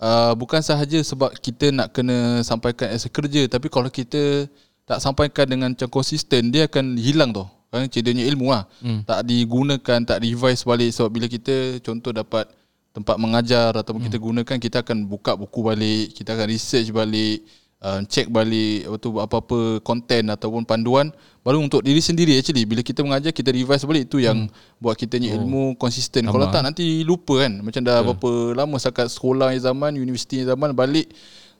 uh, 0.00 0.32
bukan 0.32 0.64
sahaja 0.64 0.96
sebab 1.04 1.36
kita 1.36 1.68
nak 1.68 1.92
kena 1.92 2.40
sampaikan 2.40 2.88
as 2.94 3.04
a 3.04 3.10
kerja 3.12 3.44
tapi 3.44 3.68
kalau 3.68 3.92
kita 3.92 4.48
tak 4.88 5.04
sampaikan 5.04 5.44
dengan 5.44 5.68
macam 5.76 5.88
konsisten 5.92 6.48
dia 6.48 6.64
akan 6.64 6.96
hilang 6.96 7.34
tau. 7.34 7.50
Kan 7.68 7.90
cedanya 7.90 8.22
ilmu 8.30 8.54
lah. 8.54 8.70
Tak 9.02 9.26
digunakan, 9.26 9.98
tak 10.06 10.22
revise 10.22 10.62
balik 10.62 10.94
sebab 10.94 11.10
bila 11.10 11.26
kita 11.26 11.82
contoh 11.82 12.14
dapat 12.14 12.46
tempat 12.94 13.18
mengajar 13.18 13.74
ataupun 13.74 14.06
kita 14.06 14.16
gunakan 14.22 14.56
kita 14.62 14.86
akan 14.86 15.10
buka 15.10 15.34
buku 15.34 15.60
balik, 15.66 16.14
kita 16.14 16.38
akan 16.38 16.46
research 16.46 16.94
balik, 16.94 17.42
uh, 17.84 18.00
check 18.08 18.32
balik 18.32 18.88
apa 18.88 18.96
tu 18.96 19.08
apa-apa 19.20 19.58
konten 19.84 20.32
ataupun 20.32 20.64
panduan 20.64 21.12
baru 21.44 21.60
untuk 21.60 21.84
diri 21.84 22.00
sendiri 22.00 22.40
actually. 22.40 22.64
Bila 22.64 22.80
kita 22.80 23.04
mengajar 23.04 23.30
kita 23.30 23.52
revise 23.52 23.84
balik 23.84 24.08
itu 24.08 24.24
yang 24.24 24.48
buat 24.80 24.96
kita 24.96 25.20
ni 25.20 25.28
ilmu 25.28 25.76
konsisten. 25.76 26.24
Kalau 26.24 26.48
tak 26.48 26.64
nanti 26.64 27.04
lupa 27.04 27.44
kan. 27.44 27.60
Macam 27.60 27.84
dah 27.84 28.00
berapa 28.00 28.30
lama 28.56 28.80
setakat 28.80 29.12
sekolah 29.12 29.52
yang 29.52 29.62
zaman, 29.62 30.00
universiti 30.00 30.40
yang 30.40 30.56
zaman 30.56 30.72
balik 30.72 31.12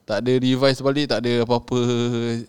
tak 0.05 0.21
ada 0.21 0.37
revise 0.37 0.85
balik, 0.85 1.09
tak 1.09 1.25
ada 1.25 1.41
apa-apa 1.45 1.77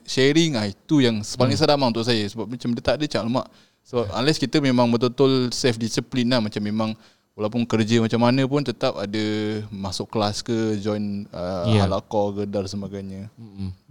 sharing. 0.04 0.61
Ah 0.61 0.68
itu 0.68 1.00
yang 1.00 1.25
paling 1.25 1.56
seram 1.56 1.80
lah 1.80 1.88
untuk 1.88 2.04
saya. 2.04 2.25
Sebab 2.28 2.49
macam 2.49 2.68
dia 2.73 2.83
tak 2.85 2.97
ada 3.00 3.04
cak 3.09 3.23
lemak. 3.25 3.47
So 3.87 4.02
unless 4.12 4.37
kita 4.37 4.59
memang 4.59 4.90
betul-betul 4.90 5.54
self 5.54 5.78
discipline 5.78 6.26
lah 6.26 6.42
macam 6.42 6.59
memang 6.59 6.90
walaupun 7.37 7.69
kerja 7.69 8.00
macam 8.00 8.25
mana 8.25 8.43
pun 8.49 8.64
tetap 8.64 8.97
ada 8.97 9.25
masuk 9.69 10.09
kelas 10.09 10.40
ke 10.40 10.81
join 10.81 11.28
uh, 11.31 11.69
yeah. 11.69 11.85
halaqah 11.85 12.33
ke 12.33 12.43
dan 12.49 12.64
sebagainya. 12.64 13.28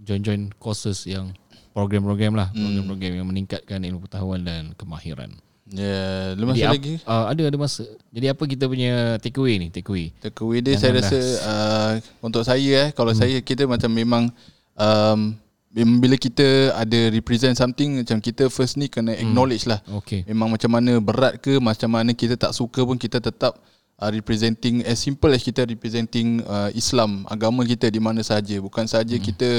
Join-join 0.02 0.50
courses 0.58 1.06
yang 1.06 1.30
program-program 1.70 2.34
lah, 2.34 2.50
Hmm. 2.50 2.66
program-program 2.66 3.12
yang 3.22 3.28
meningkatkan 3.30 3.78
ilmu 3.86 4.02
pengetahuan 4.04 4.42
dan 4.42 4.74
kemahiran. 4.74 5.30
Ya, 5.66 5.82
yeah, 5.82 6.22
Jadi 6.38 6.46
Jadi 6.46 6.62
ap- 6.62 6.74
lagi 6.74 6.94
Uh, 7.06 7.24
ada 7.26 7.42
ada 7.50 7.58
masa. 7.58 7.82
Jadi 8.14 8.26
apa 8.30 8.42
kita 8.46 8.64
punya 8.70 9.18
take 9.18 9.34
away 9.38 9.58
ni? 9.58 9.66
Take 9.70 9.90
away. 9.90 10.14
takeaway 10.22 10.62
dia 10.62 10.78
saya 10.78 10.94
Janganlah. 10.94 11.10
rasa 11.10 11.18
uh, 11.42 11.92
untuk 12.22 12.42
saya 12.46 12.70
eh 12.86 12.88
kalau 12.94 13.10
hmm. 13.10 13.18
saya 13.18 13.36
kita 13.42 13.66
macam 13.66 13.90
memang 13.90 14.30
um, 14.78 15.34
bila 15.76 16.16
kita 16.16 16.72
ada 16.72 17.12
represent 17.12 17.52
something 17.52 18.00
macam 18.00 18.16
kita 18.16 18.48
first 18.48 18.80
ni 18.80 18.88
kena 18.88 19.12
acknowledge 19.12 19.68
lah. 19.68 19.84
Okay. 20.00 20.24
Memang 20.24 20.48
macam 20.48 20.72
mana 20.72 20.96
berat 21.04 21.36
ke 21.36 21.60
macam 21.60 21.92
mana 21.92 22.16
kita 22.16 22.40
tak 22.40 22.56
suka 22.56 22.80
pun 22.80 22.96
kita 22.96 23.20
tetap 23.20 23.60
uh, 24.00 24.10
representing 24.12 24.84
as 24.84 25.00
simple 25.00 25.28
as 25.32 25.44
kita 25.44 25.64
representing 25.68 26.40
uh, 26.44 26.72
Islam 26.72 27.24
agama 27.28 27.64
kita 27.64 27.88
di 27.88 28.00
mana 28.00 28.20
saja 28.20 28.56
bukan 28.60 28.84
saja 28.88 29.16
hmm. 29.16 29.24
kita 29.24 29.50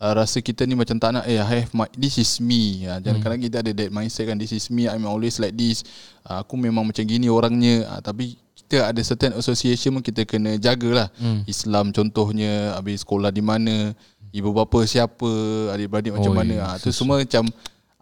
uh, 0.00 0.12
rasa 0.16 0.40
kita 0.40 0.64
ni 0.64 0.76
macam 0.76 0.96
tak 0.96 1.16
nak 1.16 1.24
eh 1.28 1.40
I 1.40 1.64
have 1.64 1.72
my 1.76 1.88
this 1.96 2.20
is 2.20 2.40
me 2.40 2.84
uh, 2.88 3.00
jangan 3.00 3.20
kadang 3.20 3.40
kita 3.40 3.56
ada 3.60 3.72
that 3.72 3.90
mindset 3.92 4.28
kan 4.28 4.36
this 4.40 4.52
is 4.52 4.68
me 4.72 4.88
I'm 4.88 5.04
always 5.08 5.36
like 5.40 5.54
this 5.56 5.84
uh, 6.28 6.42
aku 6.42 6.56
memang 6.56 6.88
macam 6.88 7.04
gini 7.04 7.28
orangnya 7.28 7.88
uh, 7.88 8.00
tapi 8.00 8.40
kita 8.64 8.88
ada 8.88 9.00
certain 9.04 9.36
association 9.36 9.92
pun 10.00 10.02
kita 10.02 10.24
kena 10.24 10.56
jagalah 10.56 11.12
hmm. 11.20 11.44
Islam 11.44 11.92
contohnya 11.92 12.72
habis 12.72 13.04
sekolah 13.04 13.28
di 13.28 13.44
mana 13.44 13.92
ibu 14.34 14.50
bapa 14.50 14.82
siapa 14.82 15.30
adik-beradik 15.70 16.18
macam 16.18 16.34
Oh, 16.34 16.36
mana 16.36 16.54
ah 16.66 16.76
tu 16.82 16.90
semua 16.90 17.22
macam 17.22 17.46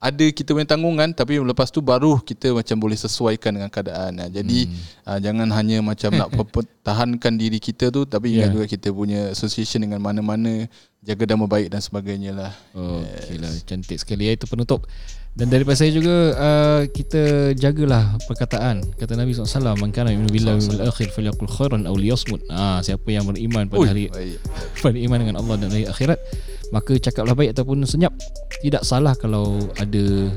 ada 0.03 0.27
kita 0.35 0.51
punya 0.51 0.67
tanggungan 0.67 1.15
tapi 1.15 1.39
lepas 1.39 1.71
tu 1.71 1.79
baru 1.79 2.19
kita 2.19 2.51
macam 2.51 2.75
boleh 2.75 2.99
sesuaikan 2.99 3.55
dengan 3.55 3.71
keadaan. 3.71 4.19
Ha, 4.19 4.27
jadi 4.27 4.67
hmm. 4.67 5.07
uh, 5.07 5.19
jangan 5.23 5.49
hanya 5.55 5.79
macam 5.79 6.11
nak 6.11 6.35
pertahankan 6.59 7.39
diri 7.39 7.63
kita 7.63 7.95
tu 7.95 8.03
tapi 8.03 8.35
ingat 8.35 8.51
Ya. 8.51 8.55
juga 8.59 8.67
kita 8.67 8.91
punya 8.91 9.31
association 9.31 9.87
dengan 9.87 10.03
mana-mana 10.03 10.67
jaga 11.07 11.23
nama 11.31 11.47
baik 11.47 11.71
dan 11.71 11.79
sebagainya 11.79 12.35
lah. 12.35 12.53
Oh, 12.75 12.99
okay 12.99 13.39
lah. 13.39 13.55
Cantik 13.63 14.03
sekali 14.03 14.27
ya. 14.27 14.35
Itu 14.35 14.51
penutup. 14.51 14.91
Dan 15.33 15.49
daripada 15.49 15.81
saya 15.81 15.89
juga 15.89 16.37
uh, 16.37 16.83
kita 16.93 17.57
jagalah 17.57 18.21
perkataan. 18.29 18.85
Kata 19.01 19.17
Nabi 19.17 19.33
SAW, 19.33 19.81
"Man 19.81 19.89
kana 19.89 20.13
yu'minu 20.13 20.29
billahi 20.29 20.61
wal 20.69 20.93
akhir 20.93 21.09
falyaqul 21.17 21.49
khairan 21.49 21.89
aw 21.89 21.97
liyasmut." 21.97 22.45
Ah, 22.53 22.85
siapa 22.85 23.09
yang 23.09 23.25
beriman 23.25 23.65
pada 23.65 23.81
Ui, 23.81 23.89
hari 23.89 24.05
baik. 24.13 24.37
beriman 24.85 25.19
dengan 25.25 25.37
Allah 25.41 25.57
dan 25.57 25.73
hari 25.73 25.89
akhirat, 25.89 26.21
maka 26.69 27.01
cakaplah 27.01 27.33
baik 27.33 27.57
ataupun 27.57 27.81
senyap. 27.89 28.13
Tidak 28.61 28.85
salah 28.85 29.17
kalau 29.17 29.57
ada 29.81 30.29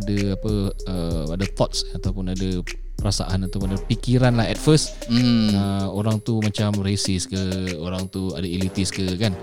ada 0.00 0.16
apa 0.32 0.52
uh, 0.88 1.24
ada 1.28 1.44
thoughts 1.52 1.84
ataupun 1.92 2.32
ada 2.32 2.64
perasaan 2.96 3.44
ataupun 3.52 3.76
ada 3.76 3.80
fikiran 3.84 4.32
lah 4.32 4.48
at 4.48 4.56
first 4.56 4.96
Hmm. 5.12 5.52
uh, 5.52 5.86
orang 5.92 6.24
tu 6.24 6.40
macam 6.40 6.72
racist 6.82 7.30
ke, 7.30 7.76
orang 7.78 8.08
tu 8.08 8.32
ada 8.32 8.48
elitis 8.48 8.88
ke 8.88 9.04
kan. 9.20 9.36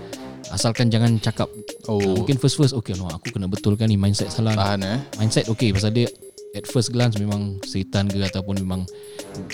Asalkan 0.48 0.88
jangan 0.88 1.18
cakap 1.18 1.48
Oh. 1.86 1.96
oh. 1.96 2.14
mungkin 2.18 2.36
first 2.36 2.56
first 2.56 2.72
okay 2.72 2.92
no, 2.92 3.06
aku 3.06 3.30
kena 3.30 3.46
betulkan 3.46 3.86
ni 3.86 3.94
mindset 3.94 4.28
salah. 4.28 4.54
Tahan 4.54 4.80
eh. 4.82 4.98
Mindset 5.16 5.46
okay 5.46 5.70
pasal 5.70 5.90
dia 5.90 6.10
at 6.52 6.64
first 6.64 6.88
glance 6.88 7.14
memang 7.14 7.60
setan 7.62 8.08
ke 8.08 8.16
ataupun 8.16 8.56
memang 8.56 8.80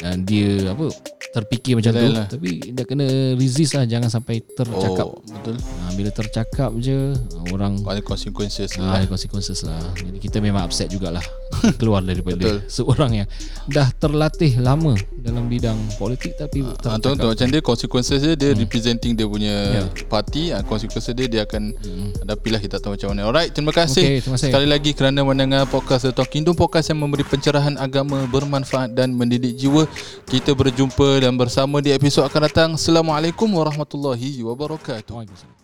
uh, 0.00 0.16
dia 0.22 0.70
apa 0.70 0.86
terfikir 1.34 1.74
macam 1.74 1.90
Yalah, 1.90 1.98
tu 1.98 2.08
yalah. 2.14 2.26
tapi 2.30 2.50
dia 2.62 2.84
kena 2.86 3.06
resist 3.34 3.74
lah 3.74 3.82
jangan 3.84 4.06
sampai 4.06 4.38
tercakap. 4.46 5.10
Oh, 5.10 5.18
betul. 5.18 5.56
Uh, 5.58 5.92
bila 5.92 6.10
tercakap 6.14 6.70
je 6.78 7.16
orang 7.50 7.82
Ada 7.82 8.00
consequences 8.00 8.78
Ah, 8.78 8.80
lah. 8.80 8.94
ada 9.02 9.06
consequences 9.10 9.66
lah. 9.66 9.80
Jadi 9.98 10.18
kita 10.20 10.38
memang 10.38 10.62
upset 10.62 10.88
jugalah 10.88 11.24
keluar 11.80 12.02
daripada 12.02 12.36
Betul. 12.38 12.58
seorang 12.66 13.10
yang 13.22 13.28
dah 13.66 13.88
terlatih 13.94 14.58
lama 14.58 14.92
dalam 15.14 15.46
bidang 15.46 15.78
politik 15.96 16.34
tapi 16.34 16.62
Ah, 16.62 16.98
tu 16.98 17.14
tercakap. 17.14 17.30
macam 17.30 17.46
dia 17.46 17.62
consequences 17.62 18.18
dia 18.18 18.34
dia 18.34 18.50
representing 18.52 19.12
dia 19.14 19.26
punya 19.26 19.54
Ya. 19.72 19.82
parti 20.06 20.50
ah 20.50 20.60
consequences 20.60 21.14
dia 21.14 21.30
dia 21.30 21.42
akan 21.46 21.72
hadapilah 22.20 22.58
kita 22.58 22.72
tak 22.72 22.88
tahu 22.88 22.96
macam 22.96 23.08
mana. 23.12 23.22
Alright, 23.28 23.52
terima 23.52 23.70
kasih. 23.70 24.00
Okey, 24.02 24.18
terima 24.20 24.36
kasih. 24.40 24.48
Sekali 24.48 24.66
lagi 24.66 24.90
kerana 24.92 25.20
mendengar 25.22 25.62
podcast 25.66 26.08
The 26.08 26.12
Talking 26.12 26.42
Dome 26.42 26.56
podcast 26.56 26.88
yang 26.88 26.98
memberi 26.98 27.22
pencerahan 27.22 27.76
agama 27.76 28.24
bermanfaat 28.26 28.96
dan 28.96 29.12
mendidik 29.12 29.54
jiwa. 29.54 29.84
Kita 30.24 30.56
berjumpa 30.56 31.20
dan 31.20 31.36
bersama 31.36 31.78
di 31.78 31.92
episod 31.92 32.24
akan 32.24 32.40
datang. 32.42 32.70
Assalamualaikum 32.74 33.46
warahmatullahi 33.46 34.40
wabarakatuh. 34.40 35.12
Waalaikumsalam. 35.12 35.61